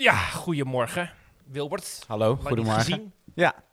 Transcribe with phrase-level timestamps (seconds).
[0.00, 1.10] Ja, goedemorgen,
[1.44, 2.04] Wilbert.
[2.06, 2.82] Hallo, Lang goedemorgen.
[2.82, 3.12] gezien.
[3.34, 3.64] Ja.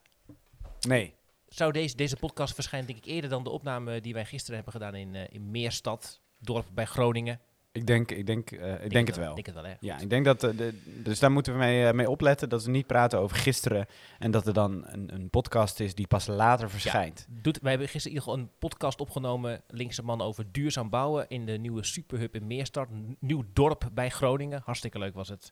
[0.87, 1.13] Nee.
[1.47, 4.73] Zou deze, deze podcast verschijnen denk ik eerder dan de opname die wij gisteren hebben
[4.73, 7.39] gedaan in, eh, in Meerstad, dorp bij Groningen.
[7.71, 9.29] Ik denk, ik denk, eh, ik denk, het wel.
[9.29, 9.73] Ik denk het wel, hè.
[9.79, 12.71] Ja, ik denk dat, eh, de, dus daar moeten we mee, mee opletten dat we
[12.71, 13.85] niet praten over gisteren
[14.19, 17.25] en dat er dan een, een podcast is die pas later verschijnt.
[17.29, 21.25] Doet, wij hebben gisteren in ieder geval een podcast opgenomen, linkse man, over duurzaam bouwen
[21.27, 22.87] in de nieuwe Superhub in Meerstad.
[22.91, 24.61] Een nieuw dorp bij Groningen.
[24.65, 25.51] Hartstikke leuk was het.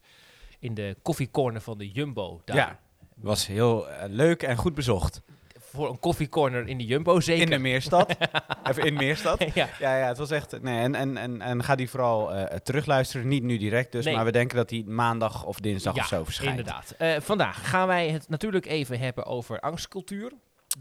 [0.65, 2.41] In de koffiecorner van de Jumbo.
[2.45, 2.55] Daar.
[2.55, 2.79] Ja.
[3.15, 5.21] Was heel eh, leuk en goed bezocht.
[5.59, 7.43] Voor een koffiecorner in de Jumbo zeker.
[7.43, 8.15] In de Meerstad.
[8.69, 9.43] Even in Meerstad.
[9.53, 9.69] ja.
[9.79, 10.61] Ja, ja, het was echt.
[10.61, 13.27] Nee, en, en, en, en ga die vooral eh, terugluisteren.
[13.27, 14.15] Niet nu direct dus, Nee.
[14.15, 16.57] maar we denken dat die maandag of dinsdag Ja, of zo verschijnt.
[16.59, 16.95] Inderdaad.
[17.23, 20.31] Vandaag gaan wij het natuurlijk even hebben over angstcultuur.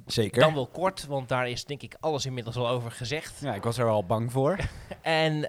[0.07, 0.41] Zeker.
[0.41, 3.41] Dan wel kort, want daar is denk ik alles inmiddels al over gezegd.
[3.41, 4.57] Ja, ik was er wel bang voor.
[5.03, 5.41] En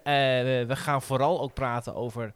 [0.67, 2.33] we gaan vooral ook praten over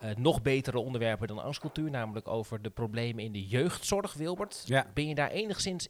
[0.00, 1.90] eh, nog betere onderwerpen dan angstcultuur.
[1.90, 4.62] Namelijk over de problemen in de jeugdzorg, Wilbert.
[4.66, 4.86] Ja.
[4.94, 5.88] Ben je daar enigszins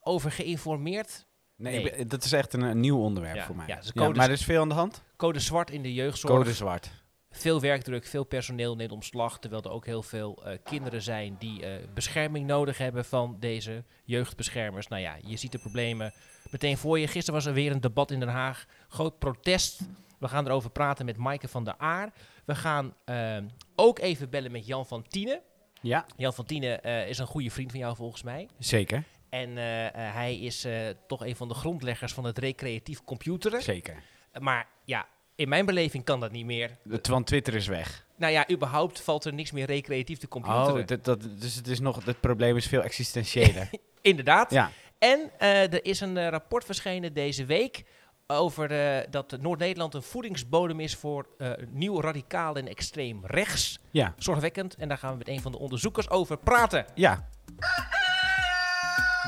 [0.00, 1.26] over geïnformeerd?
[1.56, 1.84] Nee, Nee.
[1.90, 3.66] ik ben- dat is echt een, een nieuw onderwerp Ja, voor mij.
[3.66, 5.02] ja, dus maar er is veel aan de hand.
[5.16, 6.34] Code zwart in de jeugdzorg.
[6.34, 6.90] Code zwart.
[7.32, 9.38] Veel werkdruk, veel personeel neemt omslag.
[9.38, 13.84] Terwijl er ook heel veel eh, kinderen zijn die eh, bescherming nodig hebben van deze
[14.04, 14.88] jeugdbeschermers.
[14.88, 16.12] Nou ja, je ziet de problemen
[16.50, 17.06] meteen voor je.
[17.06, 18.66] Gisteren was er weer een debat in Den Haag.
[18.88, 19.80] Groot protest.
[20.18, 22.12] We gaan erover praten met Maaike van der Aar.
[22.44, 23.36] We gaan eh,
[23.74, 25.40] ook even bellen met Jan van Tienen.
[25.82, 28.48] Ja, Jan van Tienen eh, is een goede vriend van jou volgens mij.
[28.58, 29.04] zeker.
[29.28, 30.66] En eh, hij is
[31.06, 33.62] toch een van de grondleggers van het recreatief computeren.
[33.62, 34.02] Zeker.
[34.40, 36.70] Maar ja, in mijn beleving kan dat niet meer.
[36.88, 38.06] Het, want Twitter is weg.
[38.16, 40.80] Nou ja, überhaupt valt er niks meer recreatief te computeren.
[40.80, 43.70] Oh, dat, dat, dus het, is nog, het probleem is veel existentiëler.
[44.00, 44.50] Inderdaad.
[44.50, 47.84] ja, En er is een rapport verschenen deze week
[48.30, 53.78] over eh, dat Noord-Nederland een voedingsbodem is voor eh, nieuw radicaal en extreem rechts.
[53.90, 54.74] ja, Zorgwekkend.
[54.74, 56.84] En daar gaan we met een van de onderzoekers over praten.
[56.94, 57.28] ja.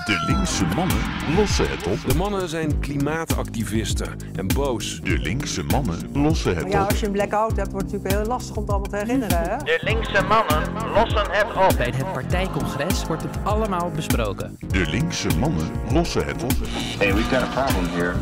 [0.05, 0.99] De linkse mannen
[1.37, 1.99] lossen het op.
[2.07, 5.01] De mannen zijn klimaatactivisten en boos.
[5.01, 6.89] De linkse mannen lossen het Ja, op.
[6.91, 9.39] als je een blackout hebt, wordt het natuurlijk heel lastig om het allemaal te herinneren.
[9.51, 9.57] Hè?
[9.57, 11.77] De linkse mannen lossen het op.
[11.77, 14.57] Bij het partijcongres wordt het allemaal besproken.
[14.69, 16.53] De linkse mannen lossen het op.
[16.99, 18.15] Hey, we've got a problem here.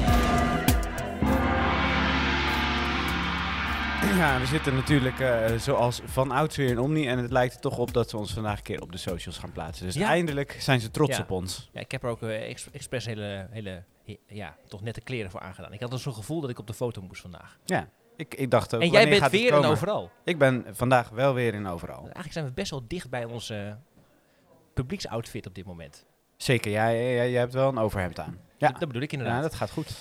[4.20, 7.06] Ja, we zitten natuurlijk eh, zoals van ouds weer in Omni.
[7.08, 9.38] En het lijkt er toch op dat ze ons vandaag een keer op de socials
[9.38, 9.86] gaan plaatsen.
[9.86, 10.08] Dus Ja.
[10.08, 11.22] eindelijk zijn ze trots Ja.
[11.22, 11.68] op ons.
[11.72, 15.40] Ja, ik heb er ook ex- expres hele, hele, he- ja, toch nette kleren voor
[15.40, 15.72] aangedaan.
[15.72, 17.58] Ik had dus zo'n gevoel dat ik op de foto moest vandaag.
[17.64, 19.68] Ja, ik, ik dacht ook, en jij bent weer komen?
[19.68, 20.10] overal.
[20.24, 22.02] Ik ben vandaag wel weer in overal.
[22.02, 23.76] Eigenlijk zijn we best wel dicht bij onze
[24.74, 26.06] publieksoutfit op dit moment.
[26.36, 28.38] Zeker, jij, jij, jij hebt wel een overhemd aan.
[28.58, 29.42] Ja, Dat bedoel ik ja inderdaad.
[29.42, 29.96] dat gaat goed.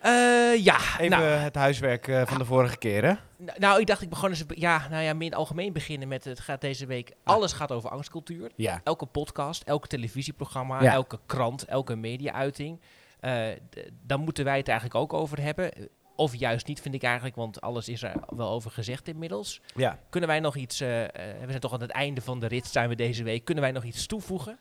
[0.00, 3.10] Eh, ja, Even nou, het huiswerk eh, van de vorige keer, hè?
[3.12, 3.18] n-
[3.58, 6.24] nou, ik dacht ik begon eens, ja, nou ja, meer in het algemeen beginnen met
[6.24, 8.50] het gaat deze week, alles gaat over angstcultuur.
[8.56, 8.80] Ja.
[8.84, 10.92] Elke podcast, elk televisieprogramma, Ja.
[10.92, 12.80] elke krant, elke mediauiting.
[13.20, 15.70] eh d- dan moeten wij het eigenlijk ook over hebben.
[16.16, 19.60] Of juist niet, vind ik eigenlijk, want alles is er wel over gezegd inmiddels.
[19.74, 19.98] Ja.
[20.10, 22.66] Kunnen wij nog iets, eh, eh, we zijn toch aan het einde van de rit
[22.66, 24.58] zijn we deze week, kunnen wij nog iets toevoegen?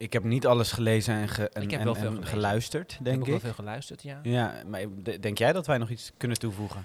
[0.00, 3.04] Ik heb niet alles gelezen en, ge- en, Ik heb en- veel geluisterd, ik heb
[3.04, 3.40] denk ook wel ik.
[3.40, 4.20] veel geluisterd, ja.
[4.22, 4.80] Ja, maar
[5.20, 6.84] denk jij dat wij nog iets kunnen toevoegen?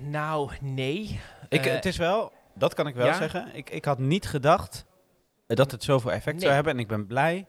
[0.00, 1.20] Nou, nee.
[1.48, 3.14] Ik, Eh, het is wel, dat kan ik wel ja?
[3.14, 3.54] zeggen.
[3.54, 4.84] Ik, ik had niet gedacht
[5.46, 6.40] dat het zoveel effect Nee.
[6.42, 6.72] zou hebben.
[6.72, 7.46] En ik ben blij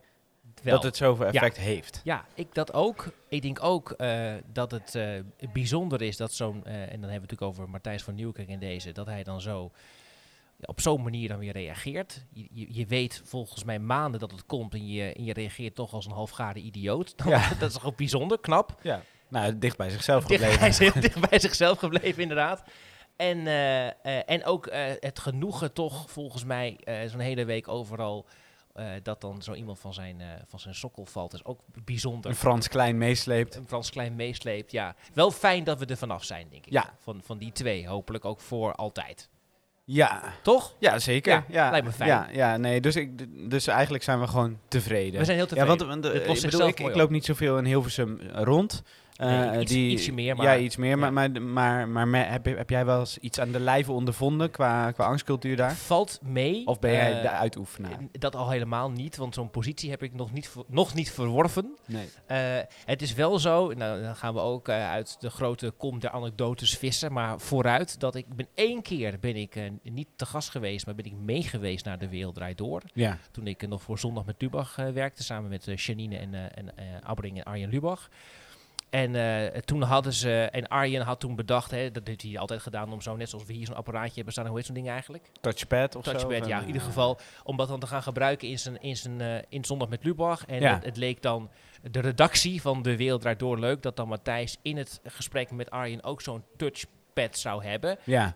[0.63, 0.73] wel.
[0.73, 2.01] dat het zoveel effect heeft.
[2.03, 3.05] Ja, ik dat ook.
[3.27, 5.09] Ik denk ook eh, dat het eh,
[5.53, 8.59] bijzonder is dat zo'n, en dan hebben we het natuurlijk over Matthijs van Nieuwkerk in
[8.59, 9.71] deze, dat hij dan zo
[10.65, 12.25] op zo'n manier dan weer reageert.
[12.33, 15.75] Je, je, je weet volgens mij maanden dat het komt en je, en je reageert
[15.75, 17.13] toch als een halfgare idioot.
[17.25, 17.49] Ja.
[17.59, 18.79] dat is toch ook bijzonder, knap.
[18.81, 19.01] Ja.
[19.27, 20.59] Nou, dicht bij zichzelf Dicht, gebleven.
[20.59, 22.63] hij is heel dicht bij zichzelf gebleven, inderdaad.
[23.15, 23.93] En, eh, eh,
[24.25, 28.25] en ook eh, het genoegen toch, volgens mij, zo'n hele week overal,
[29.03, 32.31] dat dan zo iemand van zijn, van zijn sokkel valt, is ook bijzonder.
[32.31, 33.55] Een Frans Klein meesleept.
[33.55, 34.95] Een Frans Klein meesleept, ja.
[35.13, 36.71] Wel fijn dat we er vanaf zijn, denk ik.
[36.71, 36.93] Ja.
[36.99, 39.29] Van, van die twee, hopelijk ook voor altijd.
[39.85, 40.33] Ja.
[40.41, 40.75] Toch?
[40.79, 41.33] Ja, zeker.
[41.33, 42.09] Ja, Ja, lijkt me fijn.
[42.09, 43.09] Ja, ja nee, dus, ik,
[43.49, 45.19] dus eigenlijk zijn we gewoon tevreden.
[45.19, 45.87] We zijn heel ja, tevreden.
[45.87, 48.83] want, want, eh, ik, bedoel, ik, ik loop niet zoveel in Hilversum rond.
[49.23, 50.97] Eh, Nee, iets- die, ietsje meer, Ja, maar- iets meer.
[50.97, 51.09] ja.
[51.11, 55.05] Maar, maar, maar, heb, heb jij wel eens iets aan de lijve ondervonden qua, qua
[55.05, 55.73] angstcultuur daar?
[55.75, 56.67] Valt mee.
[56.67, 57.97] Of ben jij eh, de uitoefenaar?
[58.11, 61.75] Dat al helemaal niet, want zo'n positie heb ik nog niet, nog niet verworven.
[61.85, 62.09] Nee.
[62.25, 62.37] Eh,
[62.85, 66.77] het is wel zo, nou, dan gaan we ook uit de grote kom der anekdotes
[66.77, 70.95] vissen, maar vooruit dat ik ben één keer ben ik niet te gast geweest, maar
[70.95, 72.81] ben ik meegeweest naar de Wereld Draait Door.
[72.93, 73.17] Ja.
[73.31, 76.71] Toen ik nog voor Zondag met Lubach werkte, samen met Janine en, en
[77.03, 78.09] Abbring en Arjen Lubach.
[78.93, 82.61] En eh, toen hadden ze, en Arjen had toen bedacht, hè, dat heeft hij altijd
[82.61, 84.89] gedaan om zo, net zoals we hier zo'n apparaatje hebben staan, hoe heet zo'n ding
[84.89, 85.29] eigenlijk?
[85.41, 86.11] Touchpad of zo?
[86.11, 87.19] Touchpad, ja, in ieder eh, geval.
[87.43, 90.45] Om dat dan te gaan gebruiken in, zijn, in, zijn, eh, in Zondag met Lubach.
[90.45, 90.73] En Ja.
[90.73, 91.49] het, het leek dan
[91.91, 95.71] de redactie van De Wereld Draait Door leuk, dat dan Matthijs in het gesprek met
[95.71, 97.97] Arjen ook zo'n touchpad zou hebben.
[98.03, 98.35] Ja,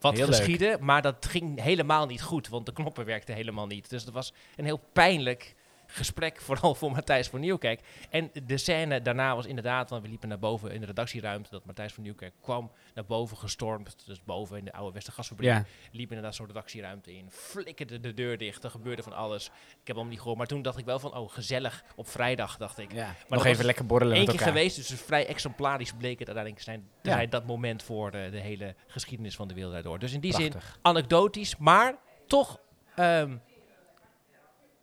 [0.00, 0.34] Wat Heel leuk.
[0.34, 3.90] geschiedde, maar dat ging helemaal niet goed, want de knoppen werkten helemaal niet.
[3.90, 5.54] Dus dat was een heel pijnlijk
[5.92, 7.80] gesprek, vooral voor Matthijs van Nieuwkerk.
[8.10, 11.64] En de scène daarna was inderdaad, want we liepen naar boven in de redactieruimte, dat
[11.64, 15.64] Matthijs van Nieuwkerk kwam naar boven gestormd, dus boven in de oude Westergasfabriek ja.
[15.92, 19.46] liep inderdaad zo'n redactieruimte in, flikkerde de deur dicht, er gebeurde van alles.
[19.80, 22.56] Ik heb hem niet gehoord, maar toen dacht ik wel van, oh gezellig, op vrijdag
[22.56, 22.92] dacht ik.
[22.92, 23.06] ja.
[23.06, 24.48] dat Nog even lekker borrelen Eén keer elkaar.
[24.48, 27.12] geweest, dus vrij exemplarisch bleek het uiteindelijk zijn, Ja.
[27.12, 29.98] zijn dat moment voor de, de hele geschiedenis van de wereld daardoor.
[29.98, 30.52] Dus in die zin
[30.82, 32.58] anekdotisch, maar toch
[32.94, 33.36] ehm,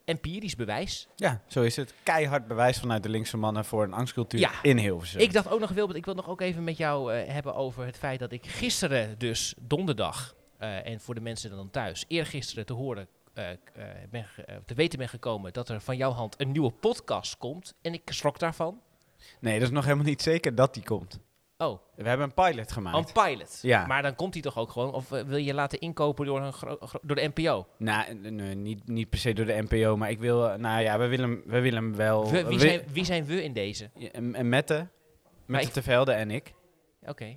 [0.10, 1.08] empirisch bewijs.
[1.16, 1.94] Ja, zo is het.
[2.04, 4.52] Keihard bewijs vanuit de linkse mannen voor een angstcultuur Ja.
[4.62, 5.20] in Hilversum.
[5.20, 7.86] Ik dacht ook nog, Wilbert, ik wil nog ook even met jou eh, hebben over
[7.86, 12.66] het feit dat ik gisteren, dus donderdag, eh, en voor de mensen dan thuis, eergisteren
[12.66, 13.46] te horen, eh,
[14.10, 14.26] ben
[14.66, 17.74] te weten ben gekomen dat er van jouw hand een nieuwe podcast komt.
[17.82, 18.82] En ik schrok daarvan.
[19.40, 21.20] Nee, dat is nog helemaal niet zeker dat die komt.
[21.62, 22.98] Oh, We hebben een pilot gemaakt.
[22.98, 23.60] een pilot.
[23.62, 23.86] Ja.
[23.86, 26.54] Maar dan komt hij toch ook gewoon, of eh, wil je laten inkopen door, een
[27.02, 27.68] door de NPO?
[27.78, 30.50] Nou, n- n- niet, niet per se door de NPO, maar ik wil...
[30.50, 32.30] eh, Nou ja, we willen, hem- we willen hem wel...
[32.32, 33.90] We- wie, zijn, wie zijn we in deze?
[33.96, 34.88] Ja, En, en Mette,
[35.46, 36.54] Mette ik- te Velde en ik.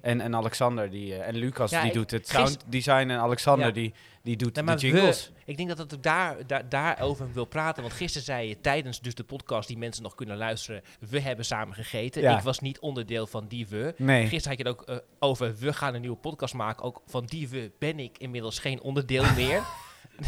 [0.03, 3.19] En, en Alexander die, eh, en Lucas Ja, die ik- doet het sound design en
[3.19, 3.73] Alexander Ja.
[3.73, 5.33] die, die doet Nee, de jingles.
[5.35, 7.83] we- ik denk dat het ook daar, daar, daarover wil praten.
[7.83, 10.83] Want gisteren zei je tijdens dus de podcast die mensen nog kunnen luisteren.
[11.11, 12.23] We hebben samen gegeten.
[12.23, 12.37] Ja.
[12.37, 13.95] Ik was niet onderdeel van die we.
[13.97, 14.27] Nee.
[14.27, 16.85] Gisteren had je het ook eh, over we gaan een nieuwe podcast maken.
[16.85, 19.63] Ook van die we ben ik inmiddels geen onderdeel meer.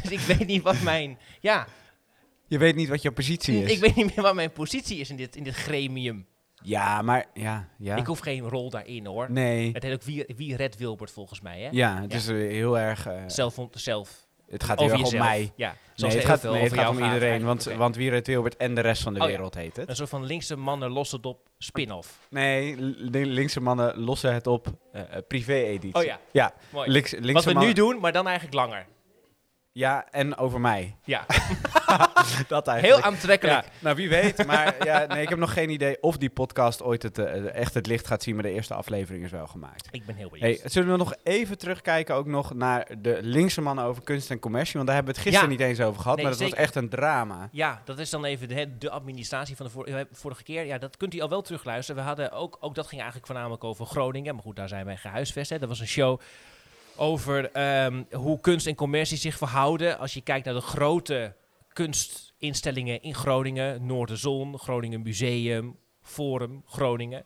[0.02, 1.19] dus ik weet niet wat mijn...
[1.41, 1.67] Ja,
[2.46, 3.70] Je weet niet wat jouw positie is.
[3.73, 6.26] ik weet niet meer wat mijn positie is in dit, in dit gremium.
[6.66, 7.96] Ja, maar ja, ja.
[7.96, 9.31] Ik hoef geen rol daarin hoor.
[9.31, 9.70] Nee.
[9.72, 11.61] Het heet ook wie, wie redt Wilbert volgens mij.
[11.61, 11.69] Hè?
[11.72, 13.06] Ja, het is eh, heel erg...
[13.06, 15.52] eh, Zelf, on- zelf het gaat heel erg om mij.
[15.56, 18.75] Ja, Nee, het gaat, nee, het gaat om iedereen, want, want Wie redt Wilbert en
[18.75, 19.32] de rest van de Oh ja.
[19.32, 19.88] wereld heet het.
[19.88, 22.19] Een soort van linkse mannen lossen het op spin-off.
[22.31, 22.76] Nee,
[23.26, 25.94] linkse mannen lossen het op eh, privé-editie.
[26.00, 26.19] Oh ja.
[26.32, 26.90] Ja, Mooi.
[26.90, 28.87] links, linkse Wat we nu doen, maar dan eigenlijk langer.
[29.76, 30.97] Ja, en over mij.
[31.05, 31.25] Ja,
[32.49, 33.05] Dat heel eigenlijk.
[33.06, 33.65] aantrekkelijk.
[33.65, 34.47] Ja, nou, wie weet.
[34.47, 37.75] Maar ja, nee, ik heb nog geen idee of die podcast ooit het, eh, echt
[37.75, 38.35] het licht gaat zien.
[38.35, 39.88] Maar de eerste aflevering is wel gemaakt.
[39.91, 40.61] Ik ben heel benieuwd.
[40.61, 44.38] Hey, zullen we nog even terugkijken ook nog naar de linkse mannen over kunst en
[44.38, 44.75] commercie?
[44.75, 45.65] Want daar hebben we het gisteren Ja.
[45.65, 46.17] niet eens over gehad.
[46.17, 46.56] Nee, maar dat zeker.
[46.56, 47.49] was echt een drama.
[47.53, 50.65] Ja, dat is dan even de, de administratie van de vor- eh, vorige keer.
[50.65, 52.00] Ja, dat kunt u al wel terugluisteren.
[52.03, 54.35] We hadden ook, ook dat ging eigenlijk voornamelijk over Groningen.
[54.35, 55.50] Maar goed, daar zijn wij gehuisvest.
[55.50, 55.59] Hè.
[55.59, 56.20] Dat was een show
[56.96, 59.99] over ehm, hoe kunst en commercie zich verhouden.
[59.99, 61.37] Als je kijkt naar de grote
[61.75, 63.87] kunstinstellingen in Groningen.
[63.87, 67.25] Noorderzon, Groningen Museum, Forum, Groningen.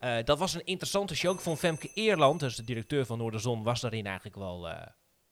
[0.00, 1.34] Eh, dat was een interessante show.
[1.34, 4.86] Ik vond Femke Eerland, dus de directeur van Noorderzon, was daarin eigenlijk wel eh,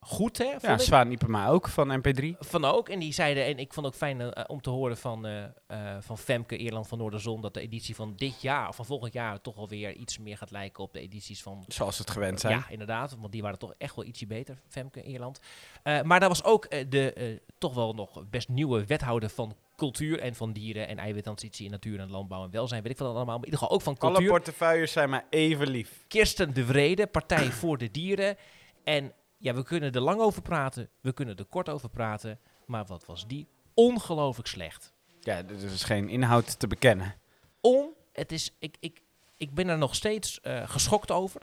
[0.04, 0.38] goed.
[0.38, 0.78] Hè, Ja.
[0.78, 2.36] Zwaan Ipema ook van MP3.
[2.38, 2.88] Van ook.
[2.88, 5.42] En die zeiden, en ik vond het ook fijn eh, om te horen van, eh,
[5.66, 9.12] eh, van Femke Eerland van Noorderzon, dat de editie van dit jaar, of van volgend
[9.12, 11.64] jaar, toch wel weer iets meer gaat lijken op de edities van.
[11.68, 12.56] Zoals het gewend zijn.
[12.56, 15.40] Ja, inderdaad, want die waren toch echt wel ietsje beter, Femke Eerland.
[15.82, 20.20] Eh, maar daar was ook de eh, toch wel nog best nieuwe wethouder van cultuur
[20.20, 23.24] en van dieren en eiwittransitie in natuur en landbouw en welzijn, weet ik wat allemaal,
[23.24, 24.30] maar in ieder geval ook van Alle cultuur.
[24.30, 26.04] portefeuilles zijn maar even lief.
[26.08, 28.36] Kirsten de Vrede, Partij voor de Dieren.
[28.84, 29.12] En
[29.44, 32.38] ja, we kunnen er lang over praten, we kunnen er kort over praten.
[32.66, 34.92] Maar wat was die ongelooflijk slecht.
[35.20, 37.14] Ja, er is geen inhoud te bekennen.
[37.60, 39.02] On, het is, ik, ik,
[39.36, 41.42] ik ben er nog steeds eh, geschokt over.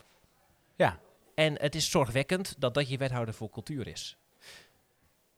[0.76, 1.00] Ja.
[1.34, 4.16] En het is zorgwekkend dat dat je wethouder voor cultuur is.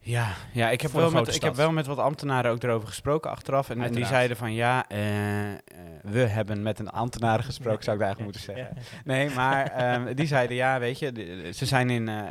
[0.04, 3.30] Ja, ja ik, heb wel met, ik heb wel met wat ambtenaren ook erover gesproken
[3.30, 3.70] achteraf.
[3.70, 5.58] En, en die zeiden van ja, eh, eh,
[6.02, 8.76] we hebben met een ambtenaren gesproken, zou ik eigenlijk moeten zeggen.
[9.04, 12.22] Nee, maar ehm, die zeiden ja, weet je, de- ze zijn in, eh,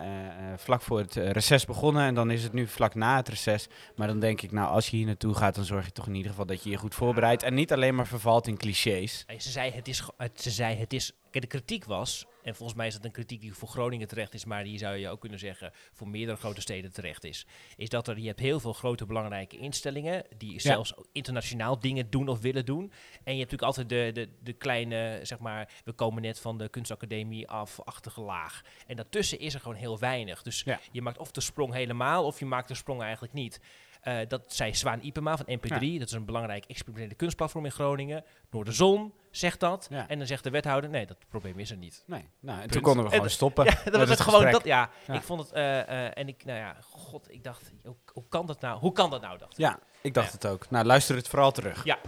[0.55, 3.67] vlak voor het reces begonnen en dan is het nu vlak na het reces.
[3.95, 6.15] Maar dan denk ik, nou, als je hier naartoe gaat, dan zorg je toch in
[6.15, 9.25] ieder geval dat je je goed voorbereidt en niet alleen maar vervalt in clichés.
[9.37, 12.87] Ze zei het is, het, ze zei het is, de kritiek was, en volgens mij
[12.87, 15.39] is dat een kritiek die voor Groningen terecht is, maar die zou je ook kunnen
[15.39, 17.45] zeggen voor meerdere grote steden terecht is,
[17.77, 22.27] is dat er, je hebt heel veel grote belangrijke instellingen die zelfs internationaal dingen doen
[22.27, 22.91] of willen doen.
[23.23, 26.57] En je hebt natuurlijk altijd de, de, de kleine, zeg maar, we komen net van
[26.57, 28.61] de kunstacademie af, achtige laag.
[28.87, 30.41] En daartussen is er gewoon heel weinig.
[30.41, 30.79] Dus Ja.
[30.91, 33.59] je maakt of de sprong helemaal, of je maakt de sprong eigenlijk niet.
[34.03, 35.97] Eh, dat zei Zwaan Ipema van MP3.
[35.99, 38.23] Dat is een belangrijk experimentele kunstplatform in Groningen.
[38.49, 39.87] Noorderzon zegt dat.
[39.89, 40.07] Ja.
[40.07, 42.03] En dan zegt de wethouder, nee, dat probleem is er niet.
[42.07, 43.65] Nee, nou, en toen konden we gewoon stoppen.
[43.73, 44.51] Ja, dat was het gewoon gesprek.
[44.61, 44.65] dat.
[44.65, 45.13] Ja, Ja.
[45.13, 45.51] ik vond het.
[45.51, 48.79] eh, eh, en ik, nou ja, god, ik dacht, hoe, hoe kan dat nou?
[48.79, 49.37] Hoe kan dat nou?
[49.37, 49.57] Dacht ik.
[49.57, 50.69] Ja, ik dacht het ook.
[50.69, 51.83] Nou, luister het vooral terug.
[51.83, 51.99] Ja,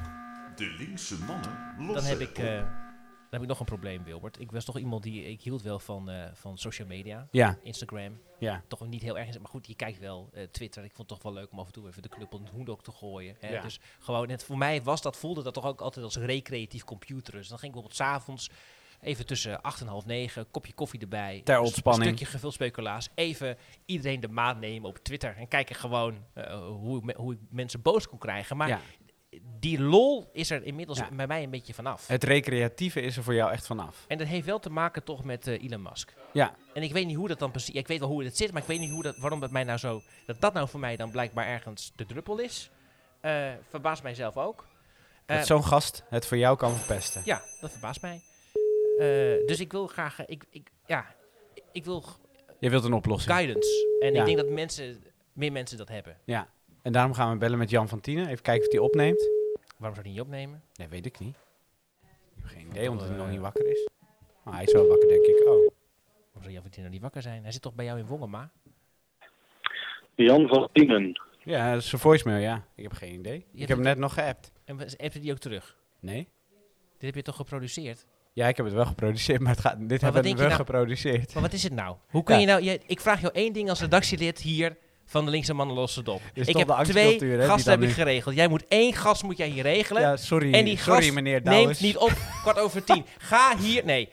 [0.55, 2.61] De linkse mannen dan lossen heb het ik eh,
[3.29, 4.39] Dan heb ik nog een probleem, Wilbert.
[4.39, 7.27] Ik was toch iemand die, ik hield wel van, eh, van social media.
[7.31, 8.19] Ja, Instagram.
[8.39, 8.63] ja.
[8.67, 10.29] Toch niet heel erg, maar goed, je kijkt wel.
[10.33, 12.39] eh, Twitter, ik vond het toch wel leuk om af en toe even de knuppel
[12.39, 13.35] in hoendok te gooien.
[13.39, 13.49] Hè?
[13.53, 13.61] Ja.
[13.61, 17.39] Dus gewoon, het, voor mij was dat, voelde dat toch ook altijd als recreatief computeren.
[17.39, 18.49] Dus dan ging ik bijvoorbeeld s'avonds
[19.01, 21.41] even tussen 8 en half 9, kopje koffie erbij.
[21.43, 22.03] Ter ontspanning.
[22.09, 23.09] Een stukje gevuld speculaas.
[23.15, 27.39] Even iedereen de maat nemen op Twitter en kijken gewoon eh, hoe, me- hoe ik
[27.49, 28.57] mensen boos kon krijgen.
[28.57, 28.79] Maar ja.
[29.59, 31.09] Die lol is er inmiddels Ja.
[31.15, 32.07] bij mij een beetje vanaf.
[32.07, 34.05] Het recreatieve is er voor jou echt vanaf.
[34.07, 36.13] En dat heeft wel te maken toch met eh, Elon Musk.
[36.33, 37.75] Ja, En ik weet niet hoe dat dan precies.
[37.75, 39.63] Ik weet wel hoe het zit, maar ik weet niet hoe dat, waarom dat mij
[39.63, 40.01] nou zo.
[40.25, 42.69] Dat dat nou voor mij dan blijkbaar ergens de druppel is.
[43.21, 44.65] Eh verbaast mijzelf ook.
[45.25, 47.21] Eh, dat zo'n gast het voor jou kan verpesten.
[47.25, 48.21] ja, dat verbaast mij.
[48.99, 50.19] Eh, dus ik wil graag.
[50.19, 51.05] eh, Ik, ik, ja,
[51.71, 52.03] ik wil
[52.59, 53.33] Je wilt een oplossing.
[53.33, 53.97] guidance.
[53.99, 54.19] En Ja.
[54.19, 56.17] ik denk dat mensen, meer mensen dat hebben.
[56.25, 56.47] Ja.
[56.85, 58.27] En daarom gaan we bellen met Jan van Tienen.
[58.27, 59.29] Even kijken of hij opneemt.
[59.77, 60.63] Waarom zou die niet opnemen?
[60.75, 61.35] Nee, weet ik niet.
[62.01, 63.89] Ik heb geen idee, omdat hij eh, nog niet wakker is.
[64.43, 65.39] Maar hij is wel wakker, denk ik.
[65.39, 65.45] Oh.
[65.45, 65.71] Waarom
[66.41, 67.43] zou Jan van Tien nou niet wakker zijn?
[67.43, 68.51] Hij zit toch bij jou in Wongema?
[70.15, 71.21] Jan van Tienen.
[71.43, 72.65] Ja, dat is zijn voicemail, ja.
[72.75, 73.45] Ik heb geen idee.
[73.53, 74.51] Ik heb hem net nog geappt.
[74.65, 75.77] En appte die ook terug?
[75.99, 76.27] Nee?
[76.97, 78.05] Dit heb je toch geproduceerd?
[78.33, 80.51] Ja, ik heb het wel geproduceerd, maar het gaat, dit hebben we wel nou?
[80.53, 81.33] geproduceerd.
[81.33, 81.95] Maar wat is het nou?
[82.09, 82.41] Hoe kun Ja.
[82.41, 82.61] je nou...
[82.63, 86.21] Je, ik vraag jou één ding als redactielid hier van de Linkse Mannen Losse Dop.
[86.33, 88.35] is Ik heb de twee die gasten heb ik geregeld.
[88.35, 90.01] Jij moet één gast moet jij hier regelen.
[90.01, 93.05] Ja, sorry, en die sorry gast meneer neemt niet op kwart over tien.
[93.17, 93.85] Ga hier...
[93.85, 94.09] Nee.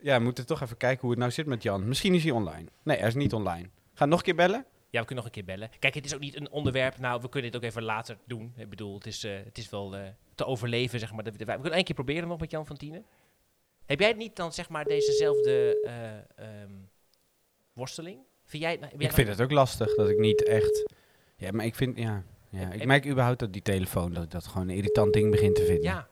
[0.00, 1.88] Ja, we moeten toch even kijken hoe het nou zit met Jan.
[1.88, 2.68] Misschien is hij online.
[2.82, 3.68] Nee, hij is niet online.
[3.94, 4.64] Ga nog een keer bellen?
[4.90, 5.70] Ja, we kunnen nog een keer bellen.
[5.78, 6.98] Kijk, het is ook niet een onderwerp.
[6.98, 8.52] Nou, we kunnen dit ook even later doen.
[8.56, 10.02] Ik bedoel, het is, eh, het is wel eh,
[10.34, 11.24] te overleven, zeg maar.
[11.24, 13.04] We kunnen één keer proberen nog met Jan van Tienen.
[13.86, 16.72] Heb jij niet dan, zeg maar, dezezelfde eh, ehm,
[17.72, 18.18] worsteling?
[18.54, 18.76] Vind jij...
[18.76, 20.92] nou- jij Ik vind het ook lastig dat ik niet echt...
[21.36, 21.98] Ja, maar ik vind...
[21.98, 22.72] Ja, ja.
[22.72, 25.64] Ik merk überhaupt dat die telefoon, dat ik dat gewoon een irritant ding begint te
[25.64, 25.82] vinden.
[25.84, 26.08] Ja,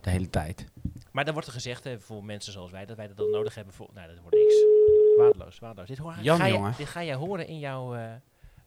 [0.00, 0.66] De hele tijd.
[1.12, 3.54] maar dan wordt er gezegd, hè, voor mensen zoals wij, dat wij dat dan nodig
[3.54, 3.88] hebben voor...
[3.94, 4.54] Nou, dat wordt niks.
[5.16, 5.88] Waardeloos, waardeloos.
[5.88, 6.74] Dit, hoor, Jan, ga je, jongen.
[6.76, 8.12] dit ga jij horen in jouw eh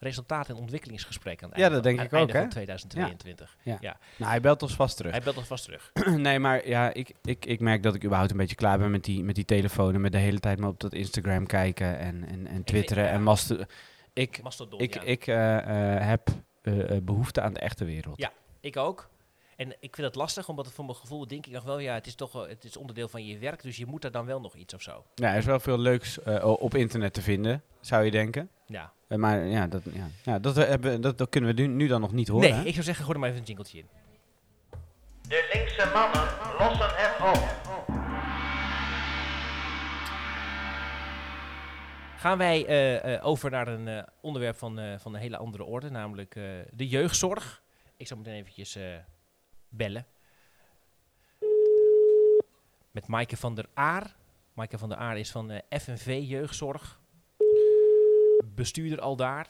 [0.02, 2.48] resultaat- en ontwikkelingsgesprek aan het Ja, einde dat denk ik ook, hè?
[2.48, 3.58] 2022.
[3.64, 5.12] Nou, hij belt ons vast terug.
[5.12, 5.92] Hij belt ons vast terug.
[6.18, 9.04] nee, maar ja, ik, ik, ik merk dat ik überhaupt een beetje klaar ben met
[9.04, 9.94] die, met die telefoon.
[9.94, 13.10] En met de hele tijd maar op dat Instagram kijken en, en, en twitteren ja.
[13.10, 13.68] en master.
[14.14, 15.02] Ik, Mastodon, ik, ja.
[15.02, 16.30] ik eh, eh, heb
[16.62, 18.18] eh, eh, behoefte aan de echte wereld.
[18.18, 18.32] Ja.
[18.60, 19.10] Ik ook.
[19.56, 21.94] En ik vind het lastig, omdat het voor mijn gevoel denk ik nog wel, ja,
[21.94, 24.42] het is toch het is onderdeel van je werk, dus je moet er dan wel
[24.42, 25.06] nog iets of zo.
[25.16, 28.50] Ja, er is wel veel leuks op internet te vinden, zou je denken.
[28.66, 28.94] Ja.
[29.12, 30.08] Eh, maar ja, dat, ja.
[30.24, 32.50] Ja, dat, eh, hebben, dat, dat kunnen we nu, nu dan nog niet horen.
[32.50, 32.66] nee, hè?
[32.66, 33.88] ik zou zeggen, gooi er maar even een jingletje in.
[35.28, 37.60] De linkse mannen lossen het op.
[42.18, 45.64] Gaan wij eh, eh, over naar een eh, onderwerp van, eh, van een hele andere
[45.64, 47.62] orde, namelijk eh, de jeugdzorg.
[47.98, 48.84] Ik zal meteen eventjes eh,
[49.70, 50.06] bellen.
[52.92, 54.16] Met Maaike van der Aar.
[54.54, 57.01] Maaike van der Aar is van eh, FNV Jeugdzorg.
[58.46, 59.48] Bestuurder al daar.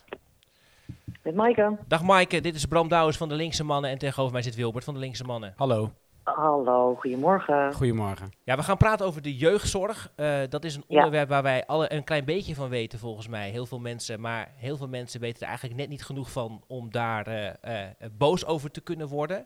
[1.23, 1.77] Met Maaike.
[1.87, 4.83] Dag Maaike, dit is Bram Douwens van de Linkse Mannen en tegenover mij zit Wilbert
[4.83, 5.53] van de Linkse Mannen.
[5.55, 5.91] Hallo,
[6.23, 7.73] Hallo, goedemorgen.
[7.73, 8.31] goedemorgen.
[8.43, 10.11] Ja, we gaan praten over de jeugdzorg.
[10.15, 10.95] Eh, dat is een Ja.
[10.97, 13.49] onderwerp waar wij alle een klein beetje van weten, volgens mij.
[13.49, 16.91] Heel veel mensen, maar heel veel mensen weten er eigenlijk net niet genoeg van om
[16.91, 19.45] daar eh, eh, boos over te kunnen worden.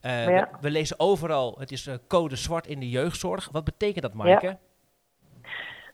[0.00, 0.48] Eh, Ja.
[0.52, 3.48] we, we lezen overal, het is code zwart in de jeugdzorg.
[3.52, 4.58] Wat betekent dat, Maaike?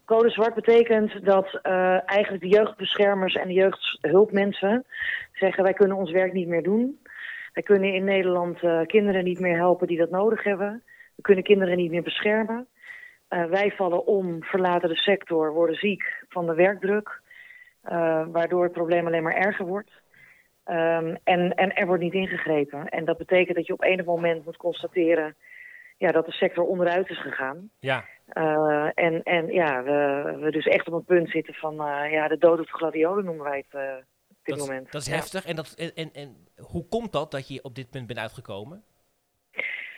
[0.04, 4.84] Code zwart betekent dat eh, eigenlijk de jeugdbeschermers en de jeugdhulpmensen
[5.32, 7.00] zeggen wij kunnen ons werk niet meer doen.
[7.52, 10.82] Wij kunnen in Nederland eh, kinderen niet meer helpen die dat nodig hebben.
[11.14, 12.66] We kunnen kinderen niet meer beschermen.
[13.28, 17.20] Eh, wij vallen om, verlaten de sector, worden ziek van de werkdruk.
[18.32, 19.90] waardoor het probleem alleen maar erger wordt.
[20.64, 22.88] Ehm, en, en er wordt niet ingegrepen.
[22.88, 25.36] En dat betekent dat je op enig moment moet constateren
[26.02, 27.70] ja, dat de sector onderuit is gegaan.
[27.78, 32.10] Ja, Eh, en, en ja, we, we dus echt op een punt zitten van eh,
[32.12, 33.94] ja, de dood op de gladiolen noemen wij het eh,
[34.28, 34.92] op dit dat, moment.
[34.92, 35.14] dat is Ja.
[35.14, 35.44] heftig.
[35.46, 38.82] En, dat, en, en, hoe komt dat dat je op dit punt bent uitgekomen?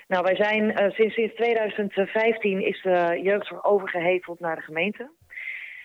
[0.08, 5.10] Nou, wij zijn sinds, sinds 2015 is de jeugdzorg overgeheveld naar de gemeente.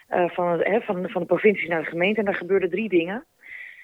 [0.08, 2.20] Van, het- hè, van, van de provincie naar de gemeente.
[2.20, 3.26] En daar gebeurden drie dingen.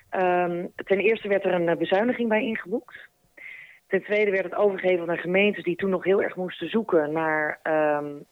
[0.10, 3.10] Ehm, ten eerste werd er een bezuiniging bij ingeboekt.
[3.88, 7.60] Ten tweede werd het overgeheveld naar gemeentes die toen nog heel erg moesten zoeken naar
[7.64, 8.26] ehm, eh, eh,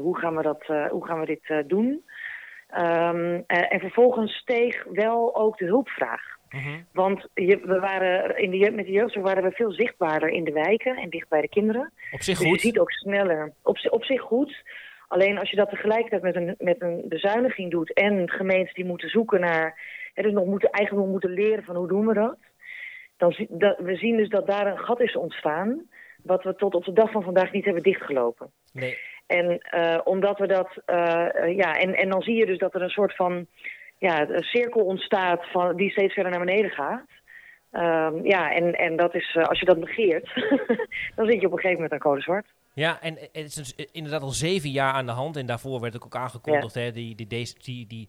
[0.00, 2.04] hoe, gaan we dat, eh, hoe gaan we dit eh, doen.
[2.68, 6.34] Ehm, eh, en vervolgens steeg wel ook de hulpvraag.
[6.92, 10.52] Want je, we waren in de, met de jeugdzorg waren we veel zichtbaarder in de
[10.52, 11.92] wijken en dicht bij de kinderen.
[12.12, 12.60] Op zich Dus goed.
[12.60, 13.52] je ziet ook sneller.
[13.62, 14.62] Op, zi- op zich goed.
[15.08, 19.08] Alleen als je dat tegelijkertijd met een, met een bezuiniging doet en gemeentes die moeten
[19.08, 19.80] zoeken naar,
[20.14, 22.36] hè, dus nog moeten, eigenlijk nog moeten leren van hoe doen we dat.
[23.16, 25.82] Dan dat, we zien dus dat daar een gat is ontstaan,
[26.22, 28.50] wat we tot op de dag van vandaag niet hebben dichtgelopen.
[28.72, 28.98] Nee.
[29.26, 32.74] En eh, omdat we dat, eh, eh, ja, en, en dan zie je dus dat
[32.74, 33.46] er een soort van
[33.98, 37.08] ja, een cirkel ontstaat van, die steeds verder naar beneden gaat.
[37.72, 40.34] Ehm, ja, en, en dat is, als je dat negeert,
[41.16, 42.46] dan zit je op een gegeven moment aan code zwart.
[42.72, 45.36] Ja, en het is dus inderdaad al zeven jaar aan de hand.
[45.36, 48.08] En daarvoor werd ook aangekondigd, hè, die, die, die, die, die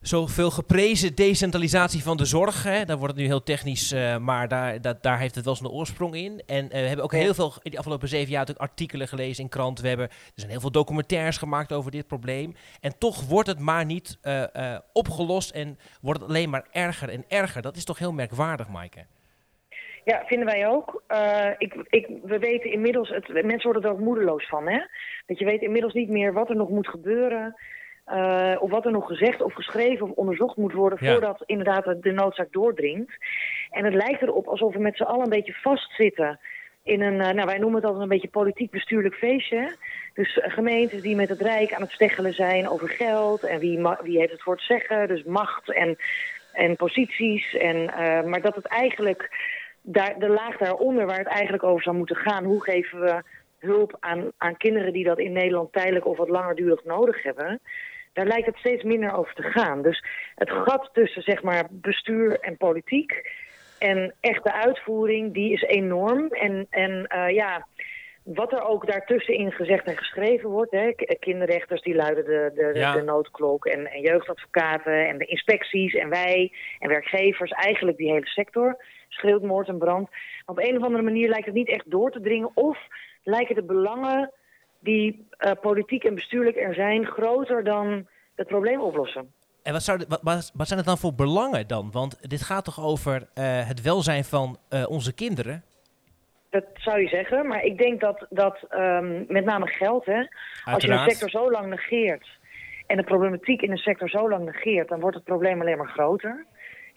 [0.00, 2.62] zoveel geprezen decentralisatie van de zorg.
[2.62, 2.84] Hè.
[2.84, 5.70] Daar wordt het nu heel technisch, uh, maar daar, dat, daar heeft het wel zijn
[5.70, 6.42] oorsprong in.
[6.46, 9.44] En uh, we hebben ook heel veel in de afgelopen zeven jaar natuurlijk artikelen gelezen
[9.44, 9.82] in kranten.
[9.82, 12.54] We hebben, er zijn heel veel documentaires gemaakt over dit probleem.
[12.80, 17.24] En toch wordt het maar niet uh, opgelost en wordt het alleen maar erger en
[17.28, 17.62] erger.
[17.62, 19.06] Dat is toch heel merkwaardig, Maaike?
[20.04, 21.02] Ja, vinden wij ook.
[21.58, 24.68] ik, ik, we weten inmiddels, het, mensen worden er ook moedeloos van.
[24.68, 24.78] Hè?
[25.26, 27.56] Dat je weet inmiddels niet meer wat er nog moet gebeuren.
[28.08, 31.12] Uh, of wat er nog gezegd of geschreven of onderzocht moet worden Ja.
[31.12, 33.12] voordat inderdaad de noodzaak doordringt.
[33.70, 36.40] En het lijkt erop alsof we met z'n allen een beetje vastzitten
[36.82, 39.76] in een, eh, nou wij noemen het altijd een beetje politiek bestuurlijk feestje.
[40.14, 43.80] Dus eh, gemeentes die met het Rijk aan het steggelen zijn over geld en wie,
[44.02, 45.08] wie heeft het voor het zeggen.
[45.08, 45.96] Dus macht en,
[46.52, 47.54] en posities.
[47.54, 47.84] En,
[48.28, 49.30] maar dat het eigenlijk,
[49.82, 53.22] daar, de laag daaronder waar het eigenlijk over zou moeten gaan, hoe geven we
[53.58, 57.60] hulp aan, aan kinderen die dat in Nederland tijdelijk of wat langdurig nodig hebben.
[58.12, 59.82] Daar lijkt het steeds minder over te gaan.
[59.82, 63.22] Dus het gat tussen zeg maar, bestuur en politiek
[63.78, 66.26] en echte uitvoering, die is enorm.
[66.28, 67.66] En, en eh, ja,
[68.22, 70.70] wat er ook daartussenin gezegd en geschreven wordt.
[70.70, 72.92] Hè, kinderrechters die luiden de, de, Ja.
[72.92, 73.66] de noodklok.
[73.66, 77.50] En, en jeugdadvocaten en de inspecties en wij en werkgevers.
[77.50, 80.10] Eigenlijk die hele sector schreeuwt moord en brand.
[80.10, 82.50] Maar op een of andere manier lijkt het niet echt door te dringen.
[82.54, 82.78] Of
[83.22, 84.32] lijken de belangen
[84.80, 87.06] die eh, politiek en bestuurlijk er zijn...
[87.06, 89.32] groter dan het probleem oplossen.
[89.62, 91.90] En wat, zou, wat, zijn het dan voor belangen dan?
[91.92, 95.64] Want dit gaat toch over eh, het welzijn van eh, onze kinderen?
[96.50, 100.26] Dat zou je zeggen, maar ik denk dat, dat ehm, met name geld, hè,
[100.64, 102.28] als je een sector zo lang negeert
[102.86, 105.88] en de problematiek in een sector zo lang negeert, dan wordt het probleem alleen maar
[105.88, 106.46] groter.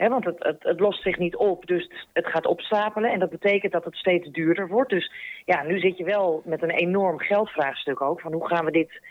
[0.09, 3.85] Want het, het, lost zich niet op, dus het gaat opstapelen en dat betekent dat
[3.85, 4.89] het steeds duurder wordt.
[4.89, 5.11] Dus
[5.45, 9.01] ja, nu zit je wel met een enorm geldvraagstuk ook, van hoe gaan we dit,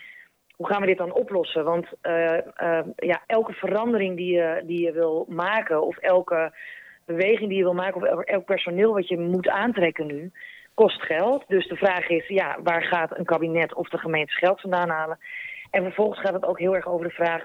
[0.56, 1.64] hoe gaan we dit dan oplossen?
[1.64, 6.52] Want eh, eh, ja, elke verandering die je, die je wil maken of elke
[7.06, 10.32] beweging die je wil maken of elk personeel wat je moet aantrekken nu,
[10.74, 11.44] kost geld.
[11.48, 15.18] Dus de vraag is, ja, waar gaat een kabinet of de gemeente geld vandaan halen?
[15.70, 17.44] En vervolgens gaat het ook heel erg over de vraag,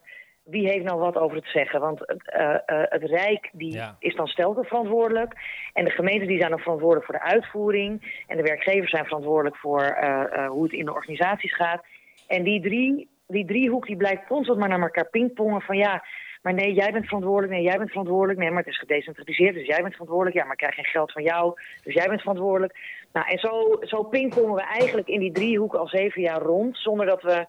[0.49, 1.79] wie heeft nou wat over het zeggen?
[1.79, 3.95] Want het, eh, eh, het Rijk die Ja.
[3.99, 5.33] is dan steltig verantwoordelijk.
[5.73, 8.23] En de gemeenten die zijn dan verantwoordelijk voor de uitvoering.
[8.27, 11.83] En de werkgevers zijn verantwoordelijk voor eh, hoe het in de organisaties gaat.
[12.27, 16.03] En die, drie, die driehoek die blijkt constant maar naar elkaar pingpongen van ja...
[16.41, 17.53] Maar nee, jij bent verantwoordelijk.
[17.53, 18.39] Nee, jij bent verantwoordelijk.
[18.39, 20.35] Nee, maar het is gedecentraliseerd, dus jij bent verantwoordelijk.
[20.35, 22.77] Ja, maar ik krijg geen geld van jou, dus jij bent verantwoordelijk.
[23.13, 27.05] Nou, en zo, zo pingpongen we eigenlijk in die driehoek al zeven jaar rond, zonder
[27.05, 27.45] dat we...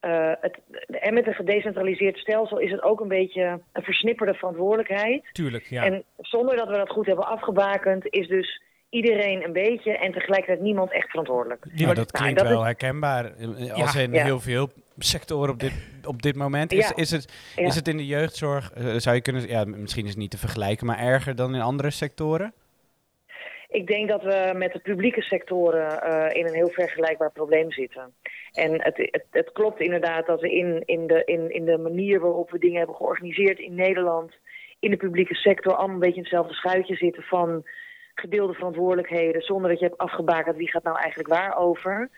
[0.00, 5.24] eh, het, en met een gedecentraliseerd stelsel is het ook een beetje een versnipperde verantwoordelijkheid.
[5.32, 5.84] Tuurlijk, ja.
[5.84, 10.60] En zonder dat we dat goed hebben afgebakend, is dus iedereen een beetje en tegelijkertijd
[10.60, 11.64] niemand echt verantwoordelijk.
[11.64, 13.24] Nou, dat Nou, klinkt dat wel is- herkenbaar.
[13.24, 14.24] eh, Als in Ja.
[14.24, 15.72] heel veel sectoren op dit,
[16.04, 16.72] op dit moment.
[16.72, 16.96] Is, Ja.
[16.96, 17.66] is, het, Ja.
[17.66, 20.38] is het in de jeugdzorg, eh, zou je kunnen, ja, misschien is het niet te
[20.38, 22.52] vergelijken, maar erger dan in andere sectoren?
[23.70, 28.14] Ik denk dat we met de publieke sectoren eh, in een heel vergelijkbaar probleem zitten.
[28.52, 32.20] En het, het, het klopt inderdaad dat we in, in, de, in, in de manier
[32.20, 34.32] waarop we dingen hebben georganiseerd in Nederland,
[34.78, 37.64] in de publieke sector, allemaal een beetje in hetzelfde schuitje zitten van
[38.14, 42.10] gedeelde verantwoordelijkheden, zonder dat je hebt afgebakend wie gaat nou eigenlijk waar over.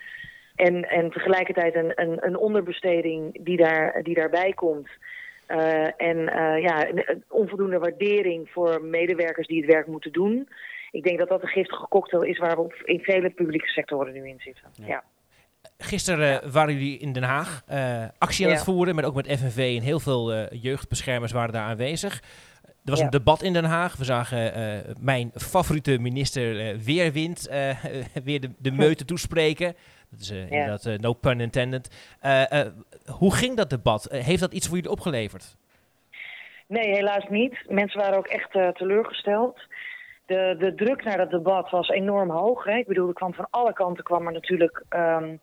[0.57, 4.89] En, en tegelijkertijd een, een, een onderbesteding die, daar, die daarbij komt.
[5.47, 6.87] Eh, en eh, ja,
[7.29, 10.49] onvoldoende waardering voor medewerkers die het werk moeten doen.
[10.93, 14.29] Ik denk dat dat een giftige cocktail is waar we in vele publieke sectoren nu
[14.29, 14.65] in zitten.
[14.75, 15.03] Ja.
[15.79, 18.57] Gisteren eh, waren jullie in Den Haag eh, actie aan Ja.
[18.57, 22.23] het voeren, met ook met FNV en heel veel eh, jeugdbeschermers waren daar aanwezig.
[22.65, 23.05] Er was Ja.
[23.05, 23.97] een debat in Den Haag.
[23.97, 24.53] We zagen
[25.01, 27.49] mijn favoriete minister Weerwind
[28.25, 29.75] weer de, de meute toespreken.
[30.11, 32.15] Dat is inderdaad no pun intended.
[33.07, 34.09] Hoe ging dat debat?
[34.11, 35.57] Heeft dat iets voor jullie opgeleverd?
[36.67, 37.65] Nee, helaas niet.
[37.69, 39.61] Mensen waren ook echt teleurgesteld.
[40.59, 42.65] De, druk naar dat debat was enorm hoog.
[42.65, 42.77] Hè?
[42.77, 45.37] Ik bedoel, er kwam van alle kanten kwam er natuurlijk ehm,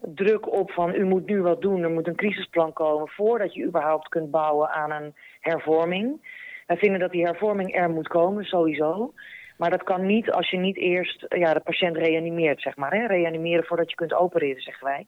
[0.00, 1.82] druk op van u moet nu wat doen.
[1.82, 6.38] Er moet een crisisplan komen voordat je überhaupt kunt bouwen aan een hervorming.
[6.66, 9.12] Wij vinden dat die hervorming er moet komen, sowieso.
[9.56, 12.92] Maar dat kan niet als je niet eerst ja, de patiënt reanimeert, zeg maar.
[12.92, 13.06] Hè?
[13.06, 15.06] Reanimeren voordat je kunt opereren, zeggen wij.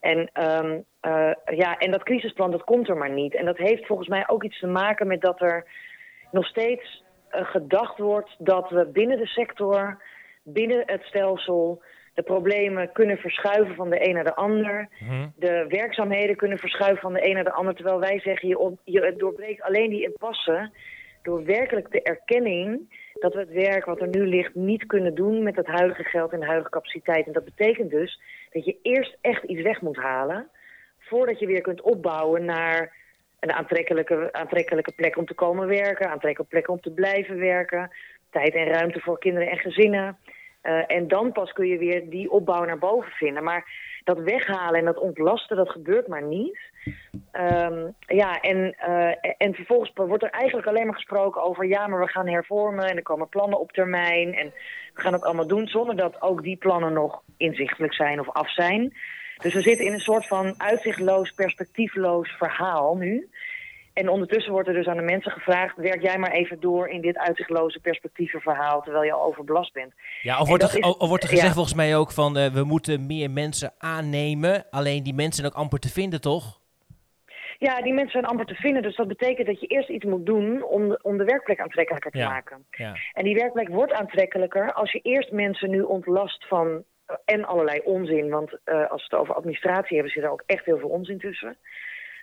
[0.00, 3.34] En, ehm, eh, ja, en dat crisisplan, dat komt er maar niet.
[3.34, 5.66] En dat heeft volgens mij ook iets te maken met dat er
[6.30, 10.02] nog steeds gedacht wordt dat we binnen de sector,
[10.42, 11.82] binnen het stelsel,
[12.14, 14.88] De problemen kunnen verschuiven van de een naar de ander.
[15.00, 15.28] Mhm.
[15.36, 17.74] De werkzaamheden kunnen verschuiven van de een naar de ander.
[17.74, 20.70] Terwijl wij zeggen, je, on- je doorbreekt alleen die impasse
[21.22, 25.42] door werkelijk de erkenning dat we het werk wat er nu ligt niet kunnen doen
[25.42, 27.26] met het huidige geld en de huidige capaciteit.
[27.26, 28.20] En dat betekent dus
[28.52, 30.48] dat je eerst echt iets weg moet halen
[30.98, 32.92] voordat je weer kunt opbouwen naar
[33.40, 37.90] een aantrekkelijke, aantrekkelijke plek om te komen werken, aantrekkelijke plek om te blijven werken,
[38.30, 40.18] tijd en ruimte voor kinderen en gezinnen.
[40.66, 43.44] Eh, en dan pas kun je weer die opbouw naar boven vinden.
[43.44, 43.64] Maar
[44.04, 46.58] dat weghalen en dat ontlasten, dat gebeurt maar niet.
[47.32, 51.66] Ehm, ja, en, eh, en vervolgens wordt er eigenlijk alleen maar gesproken over...
[51.66, 54.34] ja, maar we gaan hervormen en er komen plannen op termijn...
[54.34, 54.52] en
[54.94, 58.50] we gaan het allemaal doen zonder dat ook die plannen nog inzichtelijk zijn of af
[58.50, 58.96] zijn.
[59.42, 63.28] Dus we zitten in een soort van uitzichtloos, perspectiefloos verhaal nu...
[63.92, 65.76] En ondertussen wordt er dus aan de mensen gevraagd...
[65.76, 68.82] werk jij maar even door in dit uitzichtloze perspectieve verhaal...
[68.82, 69.92] terwijl je al overbelast bent.
[70.22, 71.54] Ja, of wordt, er, is- of wordt er gezegd ja.
[71.54, 74.66] volgens mij ook van eh, we moeten meer mensen aannemen.
[74.70, 76.60] Alleen die mensen zijn ook amper te vinden, toch?
[77.58, 78.82] Ja, die mensen zijn amper te vinden.
[78.82, 82.10] Dus dat betekent dat je eerst iets moet doen om de, om de werkplek aantrekkelijker
[82.10, 82.28] te Ja.
[82.28, 82.66] maken.
[82.70, 82.94] Ja.
[83.12, 86.84] En die werkplek wordt aantrekkelijker als je eerst mensen nu ontlast van
[87.24, 88.30] en allerlei onzin.
[88.30, 91.18] Want eh, als we het over administratie hebben, zit er ook echt heel veel onzin
[91.18, 91.56] tussen.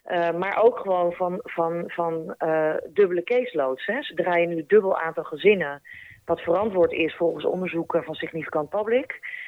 [0.03, 3.85] Eh, maar ook gewoon van, van, van eh, dubbele caseloads.
[3.85, 4.01] Hè.
[4.03, 5.81] Ze draaien nu dubbel aantal gezinnen.
[6.25, 9.41] Wat verantwoord is volgens onderzoeken van Significant Public.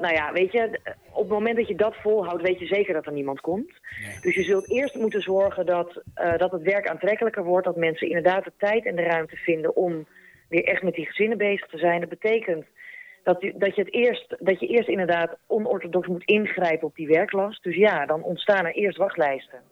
[0.00, 0.80] Nou ja, weet je,
[1.12, 3.72] op het moment dat je dat volhoudt, weet je zeker dat er niemand komt.
[4.20, 6.02] Dus je zult eerst moeten zorgen dat,
[6.36, 7.66] dat het werk aantrekkelijker wordt.
[7.66, 10.06] Dat mensen inderdaad de tijd en de ruimte vinden om
[10.48, 12.00] weer echt met die gezinnen bezig te zijn.
[12.00, 12.66] Dat betekent
[13.28, 17.06] dat je, dat je, het eerst, dat je eerst inderdaad onorthodox moet ingrijpen op die
[17.06, 17.62] werklast.
[17.62, 19.62] Dus ja, dan ontstaan er eerst wachtlijsten.